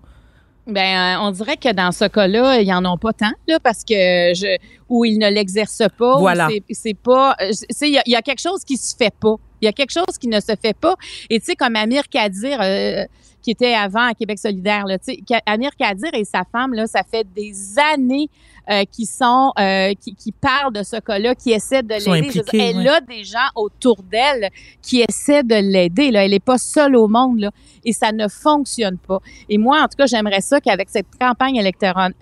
Ben, 0.67 1.19
euh, 1.19 1.23
on 1.23 1.31
dirait 1.31 1.57
que 1.57 1.73
dans 1.73 1.91
ce 1.91 2.05
cas-là, 2.05 2.61
ils 2.61 2.73
en 2.73 2.85
ont 2.85 2.99
pas 2.99 3.13
tant, 3.13 3.33
là, 3.49 3.59
parce 3.61 3.83
que 3.83 3.95
je, 3.95 4.59
ou 4.89 5.05
ils 5.05 5.19
ne 5.19 5.29
l'exercent 5.29 5.89
pas. 5.99 6.19
Voilà. 6.19 6.49
C'est 6.71 6.95
pas, 6.95 7.35
euh, 7.41 7.51
il 7.83 7.89
y 7.89 7.99
a, 7.99 8.03
y 8.07 8.15
a, 8.15 8.23
quelque 8.23 8.41
chose 8.41 8.63
qui 8.65 8.77
se 8.77 8.95
fait 8.95 9.15
pas. 9.19 9.37
Il 9.61 9.67
y 9.67 9.69
a 9.69 9.73
quelque 9.73 9.93
chose 9.93 10.19
qui 10.21 10.29
ne 10.29 10.41
se 10.41 10.53
fait 10.61 10.77
pas. 10.77 10.95
Et 11.29 11.39
tu 11.39 11.47
sais, 11.47 11.57
comme 11.57 11.77
Amir 11.77 12.09
Kadir, 12.09 12.61
euh, 12.61 13.05
qui 13.43 13.51
était 13.51 13.75
avant 13.75 14.07
à 14.07 14.15
Québec 14.15 14.39
solidaire, 14.39 14.85
là, 14.87 14.99
tu 14.99 15.15
sais, 15.15 15.41
Amir 15.47 15.71
Kadir 15.77 16.11
et 16.13 16.25
sa 16.25 16.43
femme, 16.51 16.75
là, 16.75 16.87
ça 16.87 17.03
fait 17.03 17.27
des 17.35 17.55
années 17.93 18.29
euh, 18.71 18.85
qui 18.85 19.05
sont 19.05 19.53
euh, 19.59 19.95
qui, 20.01 20.15
qui, 20.15 20.31
parlent 20.31 20.73
de 20.73 20.85
ce 20.85 20.97
cas-là, 21.01 21.35
qui 21.35 21.51
essaient 21.51 21.83
de 21.83 21.95
l'aider. 21.95 22.43
Elle 22.53 22.87
a 22.87 23.01
des 23.01 23.25
gens 23.25 23.49
autour 23.57 23.97
d'elle 24.03 24.49
qui 24.81 25.03
essaient 25.09 25.43
de 25.43 25.57
l'aider. 25.57 26.13
Là, 26.13 26.25
elle 26.25 26.31
n'est 26.31 26.39
pas 26.39 26.59
seule 26.59 26.95
au 26.95 27.09
monde 27.09 27.41
là, 27.41 27.51
et 27.85 27.93
ça 27.93 28.13
ne 28.13 28.29
fonctionne 28.29 28.99
pas. 28.99 29.19
Et 29.49 29.59
moi, 29.59 29.81
en 29.83 29.89
tout 29.89 29.97
cas, 29.97 30.07
j'aimerais 30.07 30.41
ça 30.41 30.61
qu'avec 30.61 30.89
cette 30.89 31.09
campagne 31.19 31.57
électorale, 31.57 32.13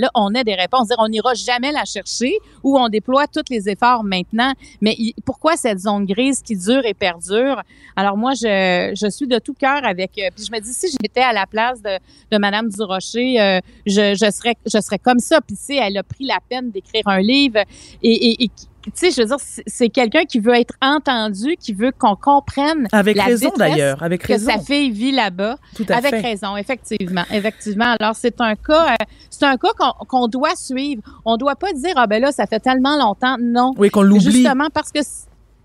là, 0.00 0.10
on 0.14 0.34
ait 0.34 0.42
des 0.42 0.54
réponses. 0.54 0.88
On 0.98 1.08
n'ira 1.08 1.34
jamais 1.34 1.70
la 1.70 1.84
chercher 1.84 2.32
ou 2.64 2.76
on 2.76 2.88
déploie 2.88 3.26
tous 3.28 3.44
les 3.48 3.68
efforts 3.68 4.02
maintenant. 4.02 4.54
Mais 4.80 4.96
pourquoi 5.24 5.56
cette 5.56 5.78
zone 5.78 6.06
grise 6.06 6.41
qui 6.42 6.56
dure 6.56 6.84
et 6.84 6.94
perdure 6.94 7.62
Alors 7.96 8.16
moi, 8.16 8.32
je, 8.34 8.92
je 8.94 9.10
suis 9.10 9.26
de 9.26 9.38
tout 9.38 9.54
cœur 9.54 9.84
avec. 9.84 10.18
Euh, 10.18 10.28
puis 10.34 10.44
je 10.44 10.52
me 10.52 10.60
dis, 10.60 10.72
si 10.72 10.88
j'étais 11.00 11.20
à 11.20 11.32
la 11.32 11.46
place 11.46 11.80
de, 11.82 11.98
de 12.30 12.38
Madame 12.38 12.68
Durocher, 12.68 13.40
euh, 13.40 13.60
je, 13.86 14.14
je 14.14 14.30
serais 14.30 14.56
je 14.66 14.80
serais 14.80 14.98
comme 14.98 15.18
ça 15.18 15.40
elle 15.68 15.96
a 15.96 16.02
pris 16.02 16.24
la 16.24 16.38
peine 16.48 16.70
d'écrire 16.70 17.06
un 17.06 17.20
livre 17.20 17.60
et, 18.02 18.50
tu 18.84 18.90
sais, 18.94 19.10
je 19.12 19.22
veux 19.22 19.28
dire, 19.28 19.36
c'est 19.38 19.88
quelqu'un 19.90 20.24
qui 20.24 20.40
veut 20.40 20.54
être 20.54 20.74
entendu, 20.82 21.56
qui 21.56 21.72
veut 21.72 21.92
qu'on 21.96 22.16
comprenne 22.16 22.88
avec 22.90 23.16
raison 23.20 23.52
d'ailleurs, 23.56 24.02
avec 24.02 24.24
raison 24.24 24.46
que 24.46 24.52
sa 24.52 24.58
fille 24.58 24.90
vit 24.90 25.12
là-bas. 25.12 25.56
Tout 25.76 25.86
à 25.88 25.98
avec 25.98 26.14
raison, 26.14 26.56
effectivement, 26.56 27.22
effectivement. 27.30 27.94
Alors 28.00 28.16
c'est 28.16 28.40
un 28.40 28.56
cas, 28.56 28.94
euh, 28.94 29.04
c'est 29.30 29.44
un 29.44 29.56
cas 29.56 29.68
qu'on 30.08 30.26
doit 30.26 30.56
suivre. 30.56 31.00
On 31.24 31.36
doit 31.36 31.54
pas 31.54 31.72
dire 31.72 31.92
ah 31.94 32.08
ben 32.08 32.20
là 32.20 32.32
ça 32.32 32.46
fait 32.46 32.58
tellement 32.58 32.96
longtemps. 32.96 33.36
Non. 33.40 33.72
Oui, 33.76 33.88
qu'on 33.88 34.02
l'oublie. 34.02 34.32
Justement 34.32 34.68
parce 34.74 34.90
que 34.90 35.00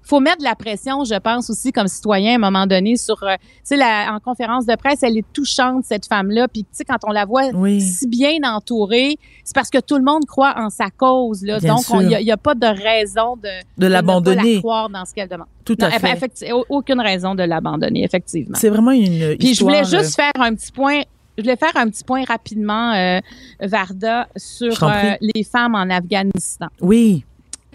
faut 0.07 0.19
mettre 0.19 0.39
de 0.39 0.43
la 0.43 0.55
pression, 0.55 1.03
je 1.03 1.15
pense 1.19 1.49
aussi 1.49 1.71
comme 1.71 1.87
citoyen 1.87 2.33
à 2.33 2.35
un 2.35 2.39
moment 2.51 2.65
donné 2.65 2.95
sur, 2.95 3.21
euh, 3.23 3.35
tu 3.67 3.75
sais, 3.75 3.83
en 3.83 4.19
conférence 4.19 4.65
de 4.65 4.75
presse, 4.75 5.03
elle 5.03 5.17
est 5.17 5.33
touchante 5.33 5.83
cette 5.85 6.07
femme-là, 6.07 6.47
puis 6.47 6.63
tu 6.63 6.69
sais 6.71 6.85
quand 6.85 6.99
on 7.03 7.11
la 7.11 7.25
voit 7.25 7.51
si 7.79 8.07
bien 8.07 8.37
entourée, 8.45 9.17
c'est 9.43 9.55
parce 9.55 9.69
que 9.69 9.79
tout 9.79 9.97
le 9.97 10.03
monde 10.03 10.25
croit 10.25 10.55
en 10.57 10.69
sa 10.69 10.89
cause 10.89 11.43
là, 11.43 11.59
donc 11.59 11.83
il 12.01 12.07
n'y 12.07 12.31
a, 12.31 12.37
pas 12.37 12.55
de 12.55 12.67
raison 12.67 13.35
de 13.35 13.49
de 13.77 13.87
l'abandonner, 13.87 14.55
la 14.55 14.59
croire 14.59 14.89
dans 14.89 15.05
ce 15.05 15.13
qu'elle 15.13 15.29
demande. 15.29 15.47
Tout 15.65 15.77
à 15.81 15.91
fait. 15.91 16.51
aucune 16.69 17.01
raison 17.01 17.35
de 17.35 17.43
l'abandonner, 17.43 18.03
effectivement. 18.03 18.57
C'est 18.57 18.69
vraiment 18.69 18.91
une 18.91 19.35
Puis 19.37 19.53
je 19.53 19.63
voulais 19.63 19.83
juste 19.83 20.17
euh, 20.19 20.23
faire 20.23 20.41
un 20.41 20.55
petit 20.55 20.71
point 20.71 21.01
je 21.37 21.43
voulais 21.43 21.55
faire 21.55 21.75
un 21.75 21.87
petit 21.87 22.03
point 22.03 22.23
rapidement, 22.23 22.93
euh, 22.93 23.19
Varda, 23.61 24.27
sur 24.35 24.83
euh, 24.83 25.13
les 25.21 25.43
femmes 25.43 25.75
en 25.75 25.87
Afghanistan. 25.89 26.67
Oui. 26.81 27.23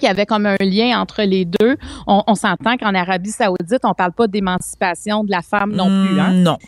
Il 0.03 0.07
y 0.07 0.09
avait 0.09 0.27
comme 0.27 0.47
un 0.47 0.57
lien 0.61 1.01
entre 1.01 1.23
les 1.23 1.45
deux. 1.45 1.77
On, 2.07 2.35
s'entend 2.35 2.77
qu'en 2.77 2.95
Arabie 2.95 3.31
Saoudite, 3.31 3.85
on 3.85 3.95
parle 3.95 4.13
pas 4.13 4.27
d'émancipation 4.27 5.23
de 5.23 5.31
la 5.31 5.43
femme 5.43 5.73
non 5.73 5.87
plus. 5.87 6.19
Hein? 6.19 6.33
Non. 6.33 6.59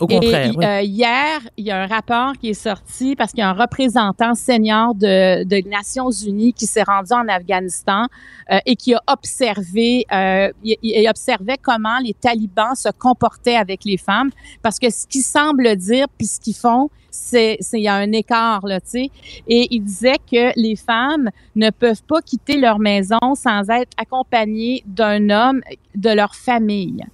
Au 0.00 0.08
contraire. 0.08 0.52
Et, 0.60 0.64
euh, 0.64 0.82
hier, 0.82 1.40
il 1.56 1.66
y 1.66 1.70
a 1.70 1.82
un 1.82 1.86
rapport 1.86 2.32
qui 2.40 2.50
est 2.50 2.54
sorti 2.54 3.14
parce 3.14 3.30
qu'il 3.30 3.40
y 3.40 3.42
a 3.42 3.50
un 3.50 3.52
représentant 3.52 4.34
senior 4.34 4.94
de, 4.94 5.44
de 5.44 5.68
Nations 5.68 6.10
Unies 6.10 6.52
qui 6.52 6.66
s'est 6.66 6.82
rendu 6.82 7.12
en 7.12 7.28
Afghanistan 7.28 8.06
euh, 8.50 8.58
et 8.66 8.74
qui 8.74 8.94
a 8.94 9.02
observé, 9.06 10.04
euh, 10.12 10.50
il, 10.64 10.76
il, 10.82 11.08
observait 11.08 11.58
comment 11.62 11.98
les 12.02 12.12
talibans 12.12 12.74
se 12.74 12.88
comportaient 12.90 13.54
avec 13.54 13.84
les 13.84 13.96
femmes 13.96 14.30
parce 14.62 14.80
que 14.80 14.90
ce 14.90 15.06
qu'ils 15.06 15.22
semblent 15.22 15.76
dire 15.76 16.06
puis 16.18 16.26
ce 16.26 16.40
qu'ils 16.40 16.56
font, 16.56 16.90
c'est 17.12 17.58
il 17.72 17.80
y 17.80 17.88
a 17.88 17.94
un 17.94 18.10
écart 18.10 18.66
là, 18.66 18.80
tu 18.80 18.88
sais. 18.88 19.10
Et 19.46 19.68
il 19.70 19.84
disait 19.84 20.18
que 20.18 20.50
les 20.58 20.74
femmes 20.74 21.30
ne 21.54 21.70
peuvent 21.70 22.02
pas 22.02 22.20
quitter 22.20 22.58
leur 22.58 22.80
maison 22.80 23.34
sans 23.36 23.70
être 23.70 23.92
accompagnées 23.96 24.82
d'un 24.86 25.30
homme 25.30 25.60
de 25.94 26.10
leur 26.10 26.34
famille. 26.34 27.04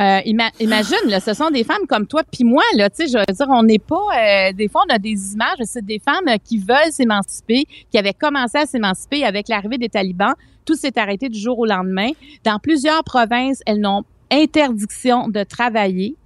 Euh, 0.00 0.20
imagine, 0.24 1.08
là, 1.08 1.20
ce 1.20 1.34
sont 1.34 1.50
des 1.50 1.62
femmes 1.62 1.86
comme 1.86 2.06
toi 2.06 2.22
puis 2.30 2.44
moi, 2.44 2.62
là, 2.74 2.88
tu 2.88 3.06
sais, 3.06 3.08
je 3.08 3.18
veux 3.18 3.34
dire, 3.34 3.46
on 3.50 3.62
n'est 3.62 3.78
pas, 3.78 3.96
euh, 3.96 4.52
des 4.52 4.68
fois, 4.68 4.82
on 4.88 4.94
a 4.94 4.98
des 4.98 5.34
images, 5.34 5.58
c'est 5.64 5.84
des 5.84 5.98
femmes 5.98 6.38
qui 6.42 6.58
veulent 6.58 6.90
s'émanciper, 6.90 7.64
qui 7.90 7.98
avaient 7.98 8.14
commencé 8.14 8.56
à 8.56 8.66
s'émanciper 8.66 9.24
avec 9.24 9.48
l'arrivée 9.48 9.76
des 9.76 9.90
talibans. 9.90 10.32
Tout 10.64 10.74
s'est 10.74 10.98
arrêté 10.98 11.28
du 11.28 11.38
jour 11.38 11.58
au 11.58 11.66
lendemain. 11.66 12.10
Dans 12.44 12.58
plusieurs 12.58 13.04
provinces, 13.04 13.60
elles 13.66 13.80
n'ont 13.80 14.04
interdiction 14.30 15.28
de 15.28 15.42
travailler. 15.42 16.16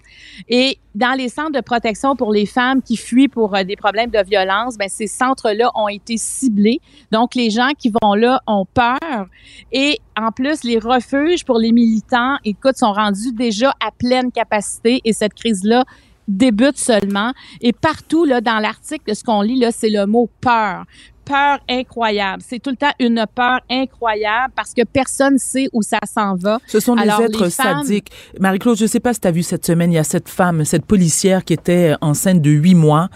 Et 0.48 0.78
dans 0.94 1.16
les 1.16 1.28
centres 1.28 1.52
de 1.52 1.60
protection 1.60 2.16
pour 2.16 2.32
les 2.32 2.46
femmes 2.46 2.82
qui 2.82 2.96
fuient 2.96 3.28
pour 3.28 3.54
euh, 3.54 3.64
des 3.64 3.76
problèmes 3.76 4.10
de 4.10 4.22
violence, 4.24 4.76
ben 4.76 4.88
ces 4.88 5.06
centres-là 5.06 5.70
ont 5.74 5.88
été 5.88 6.16
ciblés. 6.16 6.80
Donc 7.10 7.34
les 7.34 7.50
gens 7.50 7.70
qui 7.78 7.92
vont 8.02 8.14
là 8.14 8.40
ont 8.46 8.66
peur 8.66 9.26
et 9.72 9.98
en 10.16 10.30
plus 10.30 10.64
les 10.64 10.78
refuges 10.78 11.44
pour 11.44 11.58
les 11.58 11.72
militants, 11.72 12.36
écoute, 12.44 12.76
sont 12.76 12.92
rendus 12.92 13.32
déjà 13.32 13.74
à 13.84 13.90
pleine 13.90 14.30
capacité 14.30 15.00
et 15.04 15.12
cette 15.12 15.34
crise-là 15.34 15.84
débute 16.28 16.78
seulement. 16.78 17.32
Et 17.60 17.72
partout 17.72 18.24
là 18.24 18.40
dans 18.40 18.58
l'article, 18.58 19.14
ce 19.14 19.24
qu'on 19.24 19.42
lit 19.42 19.58
là, 19.58 19.70
c'est 19.72 19.90
le 19.90 20.06
mot 20.06 20.30
peur 20.40 20.84
peur 21.24 21.58
incroyable. 21.68 22.42
C'est 22.46 22.60
tout 22.60 22.70
le 22.70 22.76
temps 22.76 22.92
une 23.00 23.24
peur 23.34 23.60
incroyable 23.70 24.52
parce 24.54 24.72
que 24.74 24.82
personne 24.84 25.38
sait 25.38 25.68
où 25.72 25.82
ça 25.82 25.98
s'en 26.06 26.36
va. 26.36 26.58
Ce 26.66 26.80
sont 26.80 26.94
des 26.94 27.08
êtres 27.08 27.48
sadiques. 27.48 28.10
Marie-Claude, 28.38 28.76
je 28.76 28.84
ne 28.84 28.88
sais 28.88 29.00
pas 29.00 29.14
si 29.14 29.20
tu 29.20 29.28
as 29.28 29.30
vu 29.30 29.42
cette 29.42 29.64
semaine, 29.64 29.92
il 29.92 29.96
y 29.96 29.98
a 29.98 30.04
cette 30.04 30.28
femme, 30.28 30.64
cette 30.64 30.84
policière 30.84 31.44
qui 31.44 31.52
était 31.52 31.94
enceinte 32.00 32.40
de 32.40 32.50
huit 32.50 32.74
mois, 32.74 33.08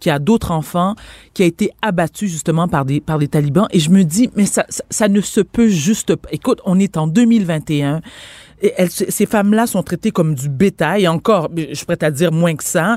qui 0.00 0.10
a 0.10 0.18
d'autres 0.18 0.50
enfants, 0.50 0.94
qui 1.34 1.42
a 1.42 1.46
été 1.46 1.70
abattue 1.82 2.28
justement 2.28 2.68
par 2.68 2.84
des, 2.84 3.00
par 3.00 3.18
des 3.18 3.28
talibans. 3.28 3.66
Et 3.70 3.80
je 3.80 3.90
me 3.90 4.04
dis, 4.04 4.30
mais 4.36 4.46
ça, 4.46 4.66
ça, 4.90 5.08
ne 5.08 5.20
se 5.20 5.40
peut 5.40 5.68
juste 5.68 6.16
pas. 6.16 6.28
Écoute, 6.32 6.60
on 6.64 6.78
est 6.78 6.96
en 6.96 7.06
2021. 7.06 8.00
Et 8.62 8.72
elles, 8.76 8.90
ces 8.90 9.26
femmes-là 9.26 9.66
sont 9.66 9.82
traitées 9.82 10.10
comme 10.10 10.34
du 10.34 10.48
bétail, 10.48 11.06
encore, 11.08 11.50
je 11.56 11.74
suis 11.74 11.86
prête 11.86 12.02
à 12.02 12.10
dire 12.10 12.32
moins 12.32 12.54
que 12.54 12.64
ça. 12.64 12.96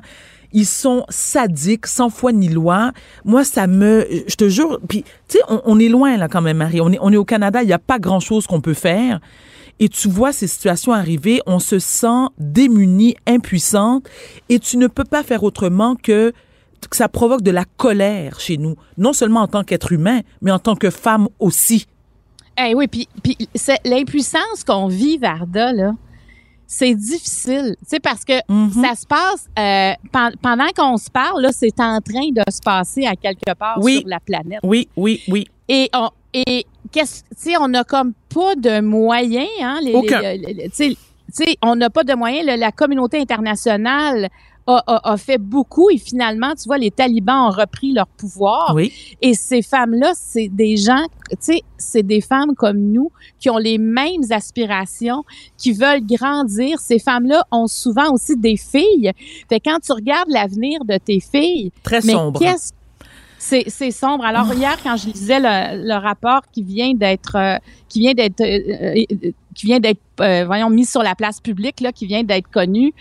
Ils 0.52 0.66
sont 0.66 1.06
sadiques, 1.10 1.88
sans 1.88 2.10
foi 2.10 2.32
ni 2.32 2.50
loi. 2.50 2.92
Moi, 3.24 3.44
ça 3.44 3.68
me, 3.68 4.08
je 4.28 4.36
te 4.36 4.50
jure, 4.50 4.80
puis 4.88 5.04
tu 5.28 5.38
sais, 5.38 5.44
on, 5.48 5.80
est 5.80 5.90
loin 5.90 6.18
là 6.18 6.28
quand 6.28 6.42
même, 6.42 6.58
Marie. 6.58 6.82
On 6.82 6.92
est, 6.92 6.98
on 7.02 7.12
est 7.12 7.18
au 7.18 7.26
Canada, 7.26 7.62
il 7.62 7.68
n'y 7.68 7.74
a 7.74 7.80
pas 7.80 8.00
grand-chose 8.00 8.48
qu'on 8.48 8.62
peut 8.62 8.74
faire. 8.74 9.20
Et 9.80 9.88
tu 9.88 10.10
vois 10.10 10.34
ces 10.34 10.48
situations 10.48 10.92
arriver, 10.92 11.42
on 11.46 11.60
se 11.60 11.80
sent 11.80 12.28
démuni, 12.38 13.16
impuissante, 13.28 14.08
et 14.50 14.60
tu 14.60 14.78
ne 14.78 14.88
peux 14.88 15.06
pas 15.06 15.24
faire 15.24 15.44
autrement 15.44 15.96
que 15.96 16.34
que 16.90 16.96
ça 16.96 17.10
provoque 17.10 17.42
de 17.42 17.52
la 17.52 17.66
colère 17.78 18.40
chez 18.40 18.58
nous, 18.58 18.76
non 18.98 19.12
seulement 19.12 19.42
en 19.42 19.48
tant 19.48 19.64
qu'être 19.64 19.92
humain, 19.92 20.22
mais 20.42 20.52
en 20.52 20.60
tant 20.60 20.76
que 20.76 20.90
femme 20.90 21.28
aussi. 21.40 21.88
Eh 22.58 22.74
oui, 22.74 22.88
puis, 22.88 23.08
puis 23.22 23.38
l'impuissance 23.86 24.64
qu'on 24.66 24.88
vit, 24.88 25.18
Varda, 25.18 25.74
là, 25.74 25.94
c'est 26.72 26.94
difficile, 26.94 27.76
tu 27.80 27.86
sais, 27.88 28.00
parce 28.00 28.24
que 28.24 28.34
mm-hmm. 28.48 28.86
ça 28.86 28.94
se 28.96 29.08
passe 29.08 29.48
euh, 29.58 29.94
pendant 30.40 30.68
qu'on 30.78 30.98
se 30.98 31.10
parle, 31.10 31.42
là, 31.42 31.50
c'est 31.52 31.80
en 31.80 32.00
train 32.00 32.30
de 32.32 32.44
se 32.48 32.62
passer 32.64 33.08
à 33.08 33.16
quelque 33.16 33.56
part 33.58 33.84
sur 33.84 34.04
la 34.06 34.20
planète. 34.20 34.60
Oui, 34.62 34.88
oui, 34.96 35.20
oui. 35.30 35.48
Et 35.68 35.90
on, 35.96 36.10
et 36.32 36.68
qu'est-ce, 36.92 37.24
tu 37.24 37.36
sais, 37.38 37.58
on 37.58 37.70
n'a 37.70 37.84
comme 37.84 38.14
pas 38.32 38.54
de 38.54 38.82
moyens, 38.82 39.50
hein, 39.60 39.80
les, 39.82 40.70
tu 40.70 40.96
sais, 41.34 41.58
on 41.64 41.76
n'a 41.76 41.90
pas 41.90 42.04
de 42.04 42.14
moyens. 42.14 42.46
la 42.46 42.72
communauté 42.72 43.20
internationale 43.20 44.30
a, 44.78 45.18
fait 45.18 45.38
beaucoup 45.38 45.90
et 45.90 45.98
finalement, 45.98 46.54
tu 46.56 46.64
vois, 46.66 46.78
les 46.78 46.92
talibans 46.92 47.48
ont 47.48 47.52
repris 47.52 47.94
leur 47.94 48.08
pouvoir. 48.08 48.74
Oui. 48.76 48.92
Et 49.22 49.34
ces 49.34 49.62
femmes-là, 49.62 50.14
c'est 50.16 50.48
des 50.48 50.78
gens, 50.78 51.06
tu 51.32 51.38
sais, 51.40 51.62
c'est 51.78 52.04
des 52.04 52.22
femmes 52.22 52.56
comme 52.56 52.80
nous 52.80 53.12
qui 53.40 53.50
ont 53.50 53.58
les 53.58 53.78
mêmes 53.78 54.24
aspirations, 54.30 55.24
qui 55.58 55.74
veulent 55.74 56.06
grandir. 56.06 56.80
Ces 56.80 57.00
femmes-là 57.00 57.46
ont 57.52 57.68
souvent 57.68 58.12
aussi 58.14 58.36
des 58.38 58.58
filles. 58.58 59.12
Fait 59.50 59.60
quand 59.60 59.80
tu 59.80 59.92
regardes 59.92 60.30
l'avenir 60.30 60.86
de 60.86 60.98
tes 60.98 61.20
filles, 61.20 61.72
très 61.84 62.02
sombre. 62.02 62.40
C'est 63.40 63.92
sombre. 63.92 64.26
Alors 64.26 64.54
hier, 64.54 64.78
quand 64.84 64.98
je 64.98 65.08
lisais 65.08 65.40
le, 65.40 65.98
rapport 65.98 66.42
qui 66.52 66.62
vient 66.62 66.94
d'être 66.94 67.38
euh, 67.38 67.58
qui 67.88 68.02
vient 68.02 68.14
d'être 68.14 68.42
euh, 68.42 69.00
euh, 69.00 69.32
qui 69.56 69.66
vient 69.66 69.80
d'être 69.80 70.02
voyons 70.46 70.70
mis 70.70 70.86
sur 70.86 71.02
la 71.02 71.16
place 71.16 71.40
publique 71.40 71.80
là, 71.80 71.94
qui 71.94 72.06
vient 72.06 72.24
d'être 72.24 72.50
connu, 72.50 72.94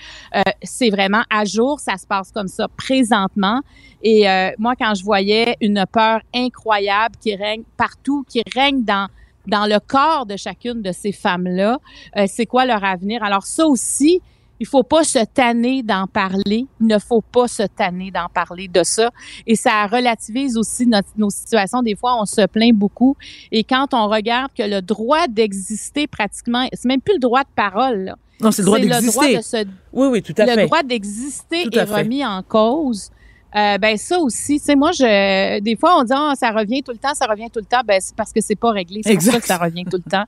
c'est 0.62 0.90
vraiment 0.90 1.23
à 1.30 1.45
jour. 1.45 1.80
Ça 1.80 1.97
se 1.97 2.07
passe 2.07 2.30
comme 2.30 2.47
ça 2.47 2.68
présentement. 2.68 3.61
Et 4.02 4.26
moi, 4.59 4.75
quand 4.76 4.95
je 4.95 5.02
voyais 5.02 5.57
une 5.61 5.85
peur 5.90 6.21
incroyable 6.33 7.16
qui 7.21 7.35
règne 7.35 7.64
partout, 7.76 8.25
qui 8.28 8.42
règne 8.54 8.85
dans 8.85 9.09
dans 9.49 9.66
le 9.66 9.78
corps 9.80 10.26
de 10.26 10.37
chacune 10.37 10.80
de 10.80 10.92
ces 10.92 11.11
femmes-là, 11.11 11.78
c'est 12.26 12.47
quoi 12.47 12.64
leur 12.64 12.85
avenir? 12.85 13.25
Alors 13.25 13.45
ça 13.45 13.66
aussi, 13.66 14.21
il 14.61 14.67
faut 14.67 14.83
pas 14.83 15.05
se 15.05 15.25
tanner 15.25 15.83
d'en 15.83 16.07
parler. 16.07 16.67
Il 16.81 16.87
ne 16.87 16.99
faut 16.99 17.21
pas 17.21 17.49
se 17.49 17.62
tanner 17.62 18.11
d'en 18.11 18.29
parler 18.29 18.69
de 18.69 18.83
ça. 18.83 19.11
Et 19.47 19.55
ça 19.55 19.87
relativise 19.87 20.57
aussi 20.57 20.87
notre, 20.87 21.09
nos 21.17 21.31
situations. 21.31 21.83
Des 21.83 21.97
fois, 21.97 22.21
on 22.21 22.27
se 22.27 22.47
plaint 22.47 22.75
beaucoup. 22.75 23.17
Et 23.53 23.65
quand 23.65 23.95
on 23.95 24.09
regarde 24.09 24.50
que 24.57 24.62
le 24.62 24.81
droit 24.81 25.27
d'exister 25.29 26.07
pratiquement, 26.07 26.69
c'est 26.73 26.88
même 26.88 27.00
plus 27.00 27.15
le 27.15 27.21
droit 27.21 27.43
de 27.43 27.50
parole. 27.55 28.05
Là. 28.05 28.17
Non, 28.41 28.50
c'est 28.50 28.62
le 28.62 28.67
droit 28.67 28.79
d'exister. 28.79 29.67
Oui, 29.93 30.09
oui, 30.09 30.23
tout 30.23 30.35
à 30.37 30.47
fait. 30.47 30.57
Le 30.57 30.67
droit 30.67 30.83
d'exister 30.83 31.67
est 31.73 31.83
remis 31.83 32.25
en 32.25 32.43
cause. 32.43 33.11
Euh, 33.57 33.78
ben 33.78 33.97
ça 33.97 34.19
aussi, 34.19 34.59
tu 34.59 34.67
sais, 34.67 34.76
moi, 34.76 34.93
je, 34.93 35.61
des 35.61 35.76
fois, 35.76 35.99
on 35.99 36.05
dit, 36.05 36.12
oh, 36.14 36.33
ça 36.35 36.50
revient 36.50 36.83
tout 36.83 36.93
le 36.93 36.99
temps, 36.99 37.14
ça 37.14 37.26
revient 37.26 37.49
tout 37.50 37.61
le 37.61 37.64
temps. 37.64 37.81
Ben, 37.87 37.99
c'est 38.00 38.14
parce 38.14 38.33
que 38.33 38.40
c'est 38.40 38.57
pas 38.57 38.71
réglé. 38.73 39.00
C'est 39.02 39.14
pour 39.14 39.23
ça 39.23 39.40
que 39.40 39.47
ça 39.47 39.57
revient 39.57 39.85
tout 39.85 40.00
le 40.05 40.11
temps. 40.11 40.25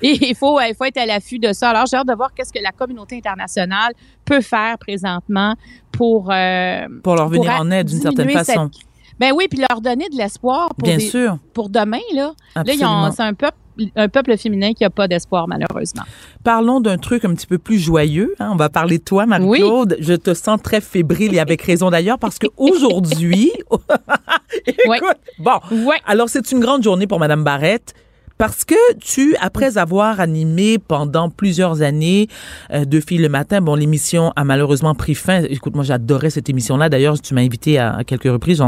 Et 0.00 0.28
il 0.28 0.34
faut, 0.34 0.58
il 0.60 0.74
faut 0.74 0.84
être 0.84 0.98
à 0.98 1.06
l'affût 1.06 1.38
de 1.38 1.52
ça. 1.52 1.70
Alors, 1.70 1.86
j'ai 1.86 1.96
hâte 1.96 2.08
de 2.08 2.14
voir 2.14 2.32
qu'est-ce 2.34 2.52
que 2.52 2.62
la 2.62 2.72
communauté 2.72 3.16
internationale 3.16 3.92
peut 4.24 4.40
faire 4.40 4.78
présentement 4.78 5.54
pour... 5.90 6.30
Euh, 6.30 6.86
pour 7.02 7.16
leur 7.16 7.28
venir 7.28 7.52
en 7.52 7.70
aide 7.70 7.88
d'une 7.88 8.00
certaine 8.00 8.30
façon. 8.30 8.70
Ben 9.18 9.32
oui, 9.36 9.46
puis 9.48 9.60
leur 9.70 9.80
donner 9.80 10.08
de 10.08 10.16
l'espoir 10.16 10.74
pour, 10.74 10.88
Bien 10.88 10.98
sûr. 10.98 11.38
pour 11.52 11.68
demain. 11.68 12.00
Là, 12.14 12.32
là 12.56 13.10
c'est 13.14 13.22
un 13.22 13.34
peuple 13.34 13.56
un 13.96 14.08
peuple 14.08 14.36
féminin 14.36 14.72
qui 14.72 14.82
n'a 14.82 14.90
pas 14.90 15.08
d'espoir, 15.08 15.48
malheureusement. 15.48 16.02
Parlons 16.44 16.80
d'un 16.80 16.98
truc 16.98 17.24
un 17.24 17.34
petit 17.34 17.46
peu 17.46 17.58
plus 17.58 17.78
joyeux. 17.78 18.34
Hein. 18.38 18.50
On 18.52 18.56
va 18.56 18.68
parler 18.68 18.98
de 18.98 19.04
toi, 19.04 19.26
Marie-Claude. 19.26 19.96
Je 20.00 20.14
te 20.14 20.34
sens 20.34 20.60
très 20.62 20.80
fébrile 20.80 21.34
et 21.34 21.38
avec 21.38 21.62
raison 21.62 21.90
d'ailleurs 21.90 22.18
parce 22.18 22.38
qu'aujourd'hui, 22.38 23.52
écoute, 24.66 25.16
bon, 25.38 25.58
alors 26.06 26.28
c'est 26.28 26.50
une 26.52 26.60
grande 26.60 26.82
journée 26.82 27.06
pour 27.06 27.18
Madame 27.18 27.44
Barrette. 27.44 27.94
Parce 28.38 28.64
que 28.64 28.94
tu, 28.98 29.36
après 29.40 29.78
avoir 29.78 30.20
animé 30.20 30.78
pendant 30.78 31.30
plusieurs 31.30 31.82
années 31.82 32.28
euh, 32.72 32.84
Deux 32.84 33.00
filles 33.00 33.18
le 33.18 33.28
matin, 33.28 33.60
bon, 33.60 33.74
l'émission 33.74 34.32
a 34.36 34.44
malheureusement 34.44 34.94
pris 34.94 35.14
fin. 35.14 35.42
Écoute, 35.44 35.74
moi, 35.74 35.84
j'adorais 35.84 36.30
cette 36.30 36.48
émission-là. 36.48 36.88
D'ailleurs, 36.88 37.20
tu 37.20 37.34
m'as 37.34 37.42
invité 37.42 37.78
à, 37.78 37.96
à, 37.96 38.04
quelques 38.04 38.24
reprises. 38.24 38.62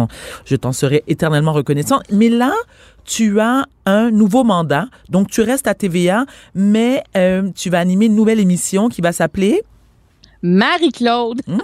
je 0.44 0.56
t'en 0.56 0.72
serai 0.72 1.02
éternellement 1.06 1.52
reconnaissant. 1.52 2.00
Mais 2.10 2.28
là, 2.28 2.52
tu 3.04 3.40
as 3.40 3.66
un 3.86 4.10
nouveau 4.10 4.44
mandat. 4.44 4.86
Donc, 5.08 5.30
tu 5.30 5.42
restes 5.42 5.66
à 5.66 5.74
TVA, 5.74 6.26
mais 6.54 7.02
euh, 7.16 7.50
tu 7.54 7.70
vas 7.70 7.80
animer 7.80 8.06
une 8.06 8.16
nouvelle 8.16 8.40
émission 8.40 8.88
qui 8.88 9.00
va 9.00 9.12
s'appeler 9.12 9.62
Marie-Claude. 10.42 11.40
Mmh. 11.46 11.58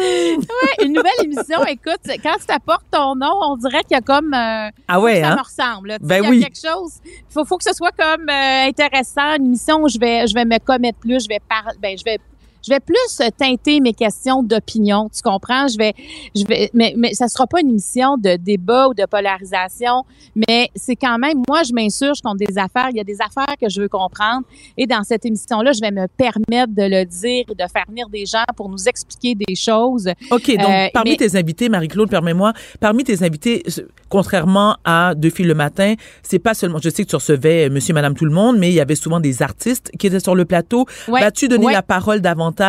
ouais, 0.38 0.84
une 0.84 0.92
nouvelle 0.92 1.12
émission. 1.22 1.64
Écoute, 1.66 2.00
quand 2.22 2.36
tu 2.38 2.46
t'apportes 2.46 2.86
ton 2.90 3.14
nom, 3.14 3.32
on 3.42 3.56
dirait 3.56 3.82
qu'il 3.82 3.92
y 3.92 3.94
a 3.94 4.00
comme. 4.00 4.32
Euh, 4.32 4.70
ah 4.88 5.00
ouais, 5.00 5.20
ça 5.20 5.32
hein? 5.32 5.36
me 5.36 5.42
ressemble. 5.42 5.88
là. 5.88 5.98
Ben 6.00 6.18
il 6.18 6.24
y 6.24 6.26
a 6.26 6.30
oui. 6.30 6.40
quelque 6.42 6.60
chose. 6.60 6.92
Il 7.04 7.32
faut, 7.32 7.44
faut 7.44 7.58
que 7.58 7.64
ce 7.64 7.74
soit 7.74 7.92
comme 7.92 8.28
euh, 8.28 8.66
intéressant, 8.68 9.36
une 9.36 9.46
émission 9.46 9.82
où 9.82 9.88
je 9.88 9.98
vais, 9.98 10.26
je 10.26 10.34
vais 10.34 10.44
me 10.44 10.58
commettre 10.58 10.98
plus, 10.98 11.22
je 11.22 11.28
vais 11.28 11.40
parler, 11.48 11.76
ben, 11.80 11.96
je 11.96 12.04
vais. 12.04 12.18
Je 12.66 12.70
vais 12.72 12.80
plus 12.80 12.96
euh, 13.20 13.28
teinter 13.36 13.80
mes 13.80 13.92
questions 13.94 14.42
d'opinion, 14.42 15.08
tu 15.14 15.22
comprends? 15.22 15.66
Je 15.68 15.76
vais, 15.78 15.94
je 16.36 16.44
vais, 16.44 16.70
mais, 16.74 16.94
mais 16.96 17.14
ça 17.14 17.28
sera 17.28 17.46
pas 17.46 17.60
une 17.60 17.70
émission 17.70 18.16
de 18.16 18.36
débat 18.36 18.88
ou 18.88 18.94
de 18.94 19.04
polarisation, 19.06 20.04
mais 20.34 20.68
c'est 20.74 20.96
quand 20.96 21.18
même, 21.18 21.42
moi, 21.48 21.62
je 21.62 21.72
m'insurge 21.72 22.20
contre 22.20 22.36
des 22.46 22.58
affaires. 22.58 22.88
Il 22.90 22.96
y 22.96 23.00
a 23.00 23.04
des 23.04 23.18
affaires 23.20 23.56
que 23.60 23.68
je 23.68 23.80
veux 23.80 23.88
comprendre. 23.88 24.42
Et 24.76 24.86
dans 24.86 25.02
cette 25.04 25.24
émission-là, 25.24 25.72
je 25.72 25.80
vais 25.80 25.90
me 25.90 26.06
permettre 26.06 26.72
de 26.74 26.82
le 26.82 27.04
dire 27.04 27.44
et 27.48 27.54
de 27.54 27.64
faire 27.72 27.84
venir 27.88 28.08
des 28.08 28.26
gens 28.26 28.44
pour 28.56 28.68
nous 28.68 28.88
expliquer 28.88 29.34
des 29.34 29.54
choses. 29.54 30.08
OK, 30.30 30.46
donc 30.56 30.68
Euh, 30.70 30.86
parmi 30.92 31.10
mais- 31.12 31.16
tes 31.16 31.36
invités, 31.36 31.68
Marie-Claude, 31.68 32.10
permets-moi, 32.10 32.52
parmi 32.80 33.04
tes 33.04 33.22
invités, 33.22 33.62
contrairement 34.08 34.76
à 34.84 35.14
Deux 35.16 35.30
filles 35.30 35.46
le 35.46 35.54
matin, 35.54 35.94
c'est 36.22 36.38
pas 36.38 36.54
seulement, 36.54 36.78
je 36.82 36.88
sais 36.90 37.04
que 37.04 37.08
tu 37.10 37.16
recevais 37.16 37.66
euh, 37.66 37.70
monsieur, 37.70 37.94
madame, 37.94 38.14
tout 38.14 38.24
le 38.24 38.30
monde, 38.32 38.58
mais 38.58 38.70
il 38.70 38.74
y 38.74 38.80
avait 38.80 38.94
souvent 38.94 39.20
des 39.20 39.42
artistes 39.42 39.90
qui 39.98 40.06
étaient 40.06 40.20
sur 40.20 40.34
le 40.34 40.44
plateau. 40.44 40.86
Ouais, 41.08 41.20
Vas-tu 41.20 41.48
donner 41.48 41.66
ouais. 41.66 41.72
la 41.72 41.82
parole 41.82 42.20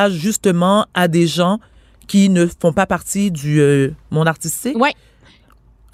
justement 0.10 0.86
à 0.94 1.08
des 1.08 1.28
gens 1.28 1.60
qui 2.08 2.30
ne 2.30 2.46
font 2.46 2.74
pas 2.74 2.86
partie 2.86 3.32
du 3.32 3.62
euh, 3.62 3.92
monde 4.10 4.28
artistique? 4.28 4.78
Ouais. 4.78 4.94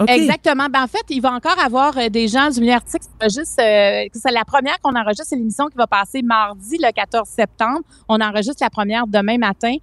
Exactement. 0.06 0.66
Ben, 0.72 0.84
en 0.84 0.86
fait, 0.86 1.04
il 1.10 1.20
va 1.20 1.32
encore 1.32 1.58
avoir 1.58 1.96
euh, 1.98 2.08
des 2.08 2.28
gens 2.28 2.50
du 2.50 2.60
milieu 2.60 2.74
artistique. 2.74 3.02
qui 3.02 3.08
enregistrent, 3.20 3.62
euh, 3.62 4.06
c'est 4.12 4.30
la 4.30 4.44
première 4.44 4.78
qu'on 4.80 4.94
enregistre, 4.94 5.26
c'est 5.28 5.36
l'émission 5.36 5.66
qui 5.66 5.76
va 5.76 5.86
passer 5.86 6.22
mardi, 6.22 6.78
le 6.78 6.92
14 6.92 7.28
septembre. 7.28 7.80
On 8.08 8.20
enregistre 8.20 8.62
la 8.62 8.70
première 8.70 9.06
demain 9.06 9.38
matin. 9.38 9.74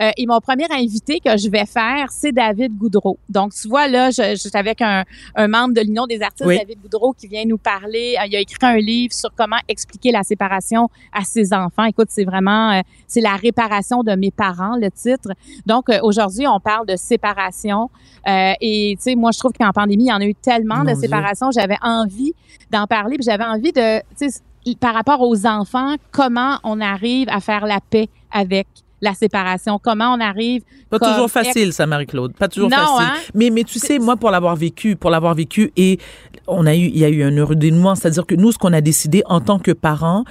Euh, 0.00 0.10
et 0.16 0.26
mon 0.26 0.40
premier 0.40 0.66
invité 0.70 1.20
que 1.20 1.36
je 1.36 1.48
vais 1.48 1.66
faire, 1.66 2.10
c'est 2.10 2.32
David 2.32 2.76
Goudreau. 2.76 3.18
Donc, 3.28 3.54
tu 3.54 3.68
vois, 3.68 3.88
là, 3.88 4.10
je, 4.10 4.22
je 4.32 4.36
suis 4.36 4.50
avec 4.54 4.82
un, 4.82 5.04
un 5.36 5.48
membre 5.48 5.74
de 5.74 5.80
l'Union 5.80 6.06
des 6.06 6.20
artistes, 6.20 6.46
Oui. 6.46 6.58
David 6.58 6.80
Goudreau, 6.82 7.12
qui 7.12 7.26
vient 7.26 7.44
nous 7.44 7.58
parler. 7.58 8.16
Euh, 8.20 8.26
il 8.26 8.36
a 8.36 8.40
écrit 8.40 8.58
un 8.60 8.76
livre 8.76 9.14
sur 9.14 9.30
comment 9.34 9.56
expliquer 9.68 10.12
la 10.12 10.22
séparation 10.22 10.88
à 11.12 11.24
ses 11.24 11.52
enfants. 11.52 11.84
Écoute, 11.84 12.08
c'est 12.10 12.24
vraiment, 12.24 12.72
euh, 12.72 12.80
c'est 13.06 13.20
la 13.20 13.36
réparation 13.36 14.02
de 14.02 14.14
mes 14.14 14.30
parents, 14.30 14.76
le 14.76 14.90
titre. 14.90 15.30
Donc, 15.66 15.88
euh, 15.88 15.98
aujourd'hui, 16.02 16.46
on 16.46 16.60
parle 16.60 16.86
de 16.86 16.96
séparation. 16.96 17.90
Euh, 18.26 18.52
et, 18.60 18.94
tu 18.96 19.02
sais, 19.02 19.14
moi, 19.14 19.30
je 19.32 19.38
trouve 19.38 19.52
qu'en 19.64 19.72
pandémie, 19.72 20.04
il 20.04 20.08
y 20.08 20.12
en 20.12 20.20
a 20.20 20.24
eu 20.24 20.34
tellement 20.34 20.84
Mon 20.84 20.92
de 20.92 20.94
séparations. 20.98 21.50
J'avais 21.52 21.78
envie 21.82 22.32
d'en 22.70 22.86
parler, 22.86 23.16
puis 23.16 23.24
j'avais 23.24 23.44
envie 23.44 23.72
de, 23.72 24.00
tu 24.18 24.30
sais, 24.30 24.40
par 24.80 24.94
rapport 24.94 25.20
aux 25.20 25.46
enfants, 25.46 25.96
comment 26.10 26.58
on 26.64 26.80
arrive 26.80 27.28
à 27.30 27.40
faire 27.40 27.66
la 27.66 27.80
paix 27.80 28.08
avec 28.30 28.66
la 29.00 29.14
séparation, 29.14 29.80
comment 29.82 30.14
on 30.14 30.20
arrive 30.20 30.62
Pas 30.88 31.00
toujours 31.00 31.28
facile, 31.28 31.72
ça, 31.72 31.86
Marie-Claude. 31.88 32.34
Pas 32.34 32.46
toujours 32.46 32.70
Non, 32.70 32.76
facile. 32.76 33.08
hein? 33.12 33.32
Mais, 33.34 33.50
mais 33.50 33.64
tu 33.64 33.80
sais, 33.80 33.98
moi, 33.98 34.16
pour 34.16 34.30
l'avoir 34.30 34.54
vécu, 34.54 34.94
pour 34.94 35.10
l'avoir 35.10 35.34
vécu, 35.34 35.72
et 35.76 35.98
on 36.46 36.66
a 36.66 36.76
eu, 36.76 36.84
il 36.86 36.98
y 36.98 37.04
a 37.04 37.08
eu 37.08 37.24
un 37.24 37.36
heureux 37.36 37.56
dénouement, 37.56 37.96
c'est-à-dire 37.96 38.24
que 38.26 38.36
nous, 38.36 38.52
ce 38.52 38.58
qu'on 38.58 38.72
a 38.72 38.80
décidé 38.80 39.24
en 39.26 39.40
tant 39.40 39.58
que 39.58 39.72
parents, 39.72 40.22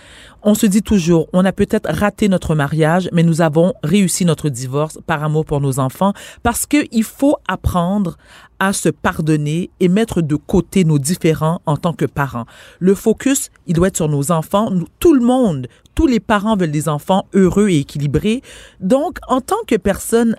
on 0.42 0.54
se 0.54 0.66
dit 0.68 0.82
toujours, 0.82 1.28
on 1.34 1.44
a 1.44 1.52
peut-être 1.52 1.90
raté 1.92 2.30
notre 2.30 2.56
mariage, 2.56 3.10
mais 3.12 3.24
nous 3.24 3.42
avons 3.42 3.74
réussi 3.84 4.24
notre 4.24 4.48
divorce 4.48 5.00
par 5.06 5.22
amour 5.22 5.44
pour 5.44 5.60
nos 5.60 5.80
enfants, 5.80 6.14
parce 6.42 6.66
que 6.66 6.78
il 6.94 7.04
faut 7.04 7.36
apprendre 7.50 8.16
à 8.62 8.74
se 8.74 8.90
pardonner 8.90 9.72
et 9.80 9.90
mettre 9.90 10.22
de 10.22 10.36
côté 10.36 10.86
nos 10.86 11.00
différends 11.00 11.62
en 11.66 11.78
tant 11.78 11.94
que 11.94 12.06
parents. 12.06 12.46
Le 12.80 12.94
focus, 12.94 13.50
il 13.66 13.74
doit 13.74 13.88
être 13.88 13.98
sur 13.98 14.08
nos 14.08 14.32
enfants. 14.32 14.72
Tout 15.00 15.16
le 15.16 15.26
monde, 15.26 15.68
tous 15.96 16.06
les 16.06 16.20
parents 16.20 16.56
veulent 16.56 16.70
des 16.70 16.88
enfants 16.88 17.26
heureux 17.34 17.70
et 17.70 17.80
équilibrés. 17.80 18.44
Donc, 18.80 19.18
en 19.28 19.42
tant 19.42 19.58
que 19.66 19.76
personne 19.78 20.36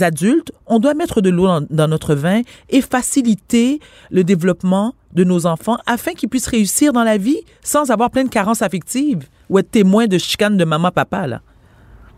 adultes, 0.00 0.52
on 0.66 0.78
doit 0.78 0.94
mettre 0.94 1.20
de 1.20 1.30
l'eau 1.30 1.48
dans, 1.68 1.88
notre 1.88 2.14
vin 2.14 2.42
et 2.70 2.80
faciliter 2.80 3.80
le 4.12 4.22
développement 4.22 4.94
de 5.12 5.24
nos 5.24 5.44
enfants 5.44 5.78
afin 5.84 6.12
qu'ils 6.12 6.28
puissent 6.28 6.46
réussir 6.46 6.92
dans 6.92 7.02
la 7.02 7.18
vie 7.18 7.40
sans 7.64 7.90
avoir 7.90 8.10
plein 8.12 8.22
de 8.22 8.28
carences 8.28 8.62
affectives 8.62 9.28
ou 9.50 9.58
être 9.58 9.72
témoins 9.72 10.06
de 10.06 10.16
chicanes 10.16 10.56
de 10.56 10.64
maman, 10.64 10.92
papa, 10.92 11.26
là. 11.26 11.42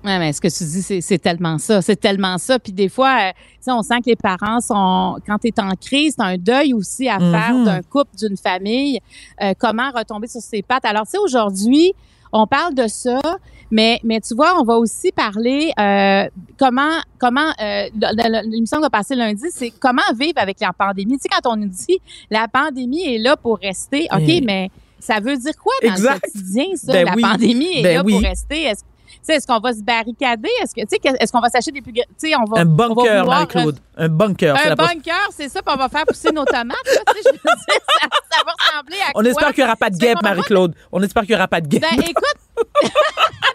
Ouais, 0.06 0.18
mais 0.20 0.32
ce 0.32 0.40
que 0.40 0.46
tu 0.46 0.62
dis, 0.64 0.82
c'est, 0.82 1.00
c'est 1.00 1.18
tellement 1.18 1.58
ça. 1.58 1.82
C'est 1.82 1.96
tellement 1.96 2.38
ça. 2.38 2.58
Puis 2.60 2.72
des 2.72 2.88
fois, 2.88 3.16
euh, 3.20 3.30
tu 3.32 3.56
sais, 3.62 3.72
on 3.72 3.82
sent 3.82 3.96
que 4.04 4.10
les 4.10 4.16
parents 4.16 4.60
sont, 4.60 5.18
quand 5.26 5.36
tu 5.38 5.48
es 5.48 5.60
en 5.60 5.70
crise, 5.74 6.14
c'est 6.16 6.24
un 6.24 6.38
deuil 6.38 6.72
aussi 6.74 7.08
à 7.08 7.18
faire 7.18 7.54
Mhm. 7.54 7.64
d'un 7.64 7.82
couple, 7.82 8.16
d'une 8.16 8.36
famille. 8.36 9.00
Euh, 9.42 9.52
comment 9.58 9.90
retomber 9.92 10.28
sur 10.28 10.40
ses 10.40 10.62
pattes? 10.62 10.84
Alors, 10.84 11.04
tu 11.06 11.10
sais, 11.12 11.18
aujourd'hui, 11.18 11.92
on 12.32 12.46
parle 12.46 12.74
de 12.74 12.86
ça, 12.86 13.18
mais, 13.70 13.98
mais 14.04 14.20
tu 14.20 14.34
vois, 14.36 14.60
on 14.60 14.64
va 14.64 14.74
aussi 14.76 15.10
parler 15.10 15.72
euh, 15.78 16.28
comment, 16.56 17.00
comment 17.18 17.50
euh, 17.60 17.88
l'émission 18.44 18.76
qui 18.78 18.82
va 18.82 18.90
passer 18.90 19.16
lundi, 19.16 19.46
c'est 19.50 19.70
comment 19.70 20.02
vivre 20.16 20.34
avec 20.38 20.60
la 20.60 20.72
pandémie. 20.72 21.14
Tu 21.18 21.22
sais, 21.22 21.28
quand 21.28 21.50
on 21.52 21.56
nous 21.56 21.68
dit 21.68 21.98
la 22.30 22.46
pandémie 22.46 23.02
est 23.14 23.18
là 23.18 23.36
pour 23.36 23.58
rester, 23.58 24.06
OK, 24.12 24.22
Eh. 24.28 24.40
mais 24.40 24.70
ça 25.00 25.18
veut 25.18 25.36
dire 25.36 25.52
quoi 25.60 25.72
dans 25.82 25.88
Exact. 25.90 26.14
le 26.26 26.32
quotidien, 26.32 26.64
ça? 26.76 26.92
Ben 26.92 27.06
la 27.06 27.14
oui. 27.16 27.22
pandémie 27.22 27.78
est 27.78 27.82
Ben 27.82 27.94
là 27.96 28.02
oui. 28.04 28.12
pour 28.12 28.22
rester. 28.22 28.62
Est-ce 28.62 28.82
tu 28.82 28.86
est-ce 29.34 29.46
qu'on 29.46 29.58
va 29.60 29.72
se 29.72 29.82
barricader? 29.82 30.48
Est-ce 30.62 30.74
que, 30.74 30.80
tu 30.82 30.86
sais, 30.90 30.98
que- 30.98 31.22
est-ce 31.22 31.32
qu'on 31.32 31.40
va 31.40 31.48
s'acheter 31.48 31.72
des 31.72 31.82
plus, 31.82 31.92
tu 31.92 32.02
sais, 32.16 32.32
on 32.36 32.44
va, 32.44 32.60
Un 32.60 32.64
bunker, 32.64 33.24
Marie-Claude. 33.26 33.78
Un 33.96 34.08
bunker. 34.08 34.56
c'est 34.62 34.70
Un 34.70 34.74
bunker, 34.74 35.28
c'est 35.30 35.48
ça, 35.48 35.62
puis 35.62 35.74
on 35.74 35.78
va 35.78 35.88
faire 35.88 36.04
pousser 36.06 36.30
nos 36.32 36.44
tomates. 36.44 36.76
là, 36.86 37.00
je 37.16 37.30
dire, 37.30 37.40
ça, 37.44 38.08
ça 38.30 38.42
va 38.44 38.52
ressembler 38.58 38.96
à 39.06 39.10
On 39.14 39.20
quoi? 39.22 39.30
espère 39.30 39.48
qu'il 39.54 39.64
n'y 39.64 39.68
aura 39.68 39.76
pas 39.76 39.90
de 39.90 39.96
guêpe, 39.96 40.22
Marie-Claude. 40.22 40.74
On 40.92 41.02
espère 41.02 41.22
qu'il 41.22 41.30
n'y 41.32 41.36
aura 41.36 41.48
pas 41.48 41.60
de 41.60 41.68
guêpe. 41.68 41.82
Ben, 41.82 42.00
écoute, 42.00 42.36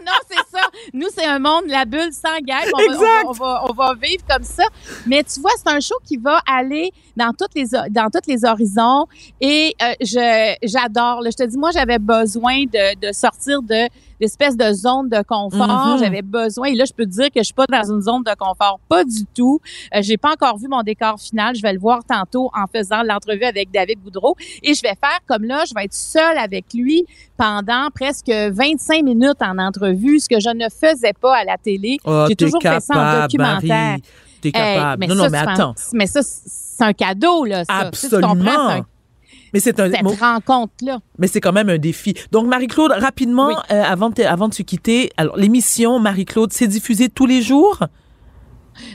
non, 0.06 0.14
c'est 0.30 0.58
ça. 0.58 0.66
Nous, 0.94 1.08
c'est 1.14 1.26
un 1.26 1.40
monde, 1.40 1.64
la 1.68 1.86
bulle 1.86 2.12
sans 2.12 2.38
guêpe. 2.42 2.72
On 2.74 2.78
va, 2.78 2.84
on, 2.84 2.94
Exact. 2.94 3.24
va, 3.24 3.30
on, 3.30 3.32
va, 3.32 3.64
on 3.70 3.74
va 3.74 3.94
vivre 3.96 4.24
comme 4.30 4.44
ça. 4.44 4.64
Mais 5.06 5.24
tu 5.24 5.40
vois, 5.40 5.52
c'est 5.58 5.72
un 5.72 5.80
show 5.80 5.96
qui 6.06 6.18
va 6.18 6.42
aller 6.48 6.92
dans 7.16 7.32
toutes 7.38 7.56
les, 7.56 7.68
dans 7.90 8.10
tous 8.10 8.28
les 8.28 8.46
horizons. 8.46 9.06
Et 9.40 9.76
euh, 9.82 9.94
je, 10.02 10.56
j'adore. 10.64 11.22
Je 11.26 11.36
te 11.36 11.44
dis, 11.44 11.58
moi, 11.58 11.72
j'avais 11.72 12.00
besoin 12.00 12.64
de, 12.64 13.08
de 13.08 13.12
sortir 13.14 13.62
de 13.62 13.88
l'espèce 14.22 14.56
de 14.56 14.72
zone 14.72 15.10
de 15.10 15.22
confort. 15.24 15.88
Mhm. 15.88 16.00
J'avais 16.00 16.22
besoin. 16.22 16.68
Et 16.68 16.76
là, 16.76 16.86
je 16.86 16.94
peux 16.94 17.06
te 17.06 17.10
dire 17.10 17.26
que 17.26 17.40
je 17.40 17.44
suis 17.44 17.54
pas 17.54 17.66
dans 17.66 17.92
une 17.92 18.02
zone 18.02 18.24
de 18.24 18.36
confort. 18.38 18.80
Pas 18.88 19.04
du 19.04 19.26
tout. 19.34 19.60
Euh, 19.96 20.02
j'ai 20.02 20.18
pas 20.18 20.34
encore 20.34 20.58
vu 20.58 20.68
mon 20.68 20.84
décor 20.84 21.20
final. 21.20 21.56
Je 21.56 21.62
vais 21.62 21.74
le 21.74 21.80
voir 21.80 22.04
tantôt 22.06 22.52
en 22.56 22.66
faisant 22.68 23.02
l'entrevue 23.04 23.44
avec 23.44 23.72
David 23.72 24.02
Goudreau. 24.04 24.36
Et 24.62 24.74
je 24.74 24.82
vais 24.82 24.90
faire 24.90 25.20
comme 25.28 25.44
là, 25.44 25.64
je 25.68 25.74
vais 25.74 25.86
être 25.86 25.94
seule 25.94 26.38
avec 26.38 26.66
lui 26.74 27.06
pendant 27.36 27.90
presque 27.94 28.30
25 28.30 28.91
minutes 29.04 29.42
en 29.42 29.58
entrevue, 29.58 30.20
ce 30.20 30.28
que 30.30 30.40
je 30.40 30.50
ne 30.50 30.66
faisais 30.70 31.14
pas 31.20 31.38
à 31.38 31.44
la 31.46 31.58
télé. 31.58 31.98
Oh, 32.06 32.26
J'ai 32.30 32.36
toujours 32.36 32.62
fait 32.62 32.80
ça 32.80 32.94
en 32.94 32.98
capable, 32.98 33.22
documentaire. 33.24 33.98
T'es 34.42 34.48
Hey, 34.50 34.54
capable. 34.54 35.06
non, 35.08 35.16
ça, 35.16 35.24
non, 35.24 35.30
mais 35.32 35.38
un- 35.38 35.48
attends. 35.48 35.76
Mais 35.94 36.08
ça, 36.08 36.22
c'est 36.24 36.84
un 36.84 36.94
cadeau, 36.94 37.46
là. 37.46 37.64
Ça. 37.66 37.90
Tu 37.92 38.00
sais, 38.00 38.10
tu 38.10 38.16
comprends, 38.16 38.32
Absolument. 38.34 38.86
Mais 39.54 39.60
c'est 39.60 39.80
un, 39.82 39.92
cette 39.92 40.02
bon, 40.04 40.16
rencontre-là. 40.20 41.00
mais 41.18 41.28
c'est 41.28 41.42
quand 41.42 41.52
même 41.52 41.70
un 41.70 41.78
défi. 41.78 42.14
Donc, 42.32 42.48
Marie-Claude, 42.48 42.92
rapidement, 42.98 43.48
Oui. 43.50 43.54
euh, 43.72 43.84
avant, 43.84 44.10
de, 44.10 44.16
te- 44.16 44.22
avant 44.22 44.48
de 44.48 44.54
se 44.54 44.64
quitter, 44.64 45.12
alors, 45.18 45.36
l'émission, 45.38 46.00
Marie-Claude, 46.00 46.54
c'est 46.54 46.68
diffusé 46.68 47.10
tous 47.10 47.26
les 47.26 47.42
jours? 47.42 47.80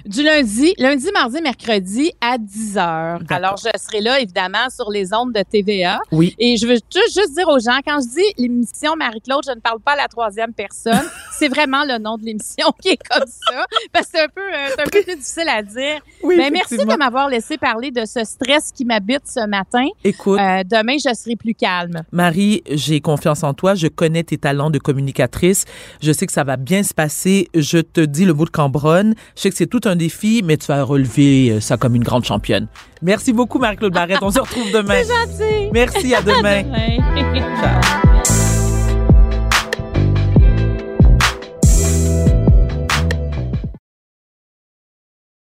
Du 0.05 0.23
lundi, 0.23 0.75
lundi, 0.79 1.09
mardi, 1.13 1.41
mercredi 1.43 2.13
à 2.21 2.39
10 2.39 2.79
heures. 2.79 3.21
Alors, 3.29 3.57
je 3.57 3.79
serai 3.79 4.01
là, 4.01 4.21
évidemment, 4.21 4.69
sur 4.75 4.91
les 4.91 5.13
ondes 5.13 5.33
de 5.33 5.43
TVA. 5.43 6.01
Oui. 6.13 6.35
Et 6.39 6.57
je 6.57 6.67
veux 6.67 6.75
juste, 6.95 7.15
juste 7.15 7.35
dire 7.35 7.49
aux 7.49 7.59
gens, 7.59 7.79
quand 7.85 7.99
je 8.01 8.09
dis 8.09 8.43
l'émission 8.43 8.97
Marie-Claude, 8.97 9.45
je 9.47 9.53
ne 9.53 9.61
parle 9.61 9.81
pas 9.81 9.93
à 9.93 9.97
la 9.97 10.09
troisième 10.09 10.53
personne. 10.53 11.09
c'est 11.39 11.49
vraiment 11.49 11.85
le 11.85 11.99
nom 11.99 12.17
de 12.19 12.25
l'émission 12.25 12.67
qui 12.83 12.91
est 12.91 12.99
comme 13.11 13.27
ça. 13.27 13.65
Parce 13.93 14.07
que 14.07 14.13
c'est 14.15 14.25
un 14.25 14.29
peu, 14.29 14.41
euh, 14.43 14.69
c'est 14.69 14.81
un 14.81 14.85
peu 14.85 14.91
plus 15.03 15.15
difficile 15.17 15.49
à 15.49 15.63
dire. 15.63 16.01
Oui, 16.23 16.37
Mais 16.37 16.51
merci 16.51 16.77
de 16.77 16.97
m'avoir 16.97 17.29
laissé 17.29 17.59
parler 17.59 17.91
de 17.91 18.05
ce 18.05 18.25
stress 18.25 18.73
qui 18.73 18.85
m'habite 18.85 19.23
ce 19.27 19.47
matin. 19.47 19.87
Écoute, 20.05 20.39
Euh, 20.41 20.63
demain, 20.65 20.97
je 20.99 21.15
serai 21.15 21.37
plus 21.37 21.55
calme. 21.55 22.03
Marie, 22.13 22.63
j'ai 22.71 23.01
confiance 23.01 23.43
en 23.43 23.55
toi. 23.55 23.75
Je 23.75 23.89
connais 23.89 24.23
tes 24.25 24.39
talents 24.39 24.71
de 24.71 24.79
communicatrice. 24.79 25.65
Je 26.03 26.13
sais 26.13 26.27
que 26.27 26.33
ça 26.33 26.45
va 26.45 26.57
bien 26.57 26.83
se 26.83 26.95
passer. 26.95 27.49
Je 27.55 27.79
te 27.79 28.01
dis 28.01 28.25
le 28.25 28.35
mot 28.35 28.45
de 28.45 28.51
Cambronne. 28.51 29.15
Je 29.37 29.43
sais 29.43 29.51
que 29.51 29.57
c'est 29.57 29.67
tout 29.67 29.81
un 29.85 29.97
défi, 29.97 30.43
mais 30.45 30.57
tu 30.57 30.67
vas 30.67 30.83
relever 30.83 31.51
euh, 31.51 31.61
ça 31.61 31.77
comme 31.77 31.95
une 31.95 32.05
grande 32.05 32.25
championne. 32.25 32.69
Merci 33.03 33.33
beaucoup, 33.33 33.59
Marie-Claude 33.59 33.93
Barrette. 33.93 34.19
On 34.23 34.31
se 34.31 34.41
retrouve 34.41 34.71
demain. 34.73 35.03
Gentil. 35.03 35.71
Merci, 35.73 36.15
à 36.15 36.23
demain. 36.23 36.63
Demain. 36.63 37.61
Ciao. 37.61 38.06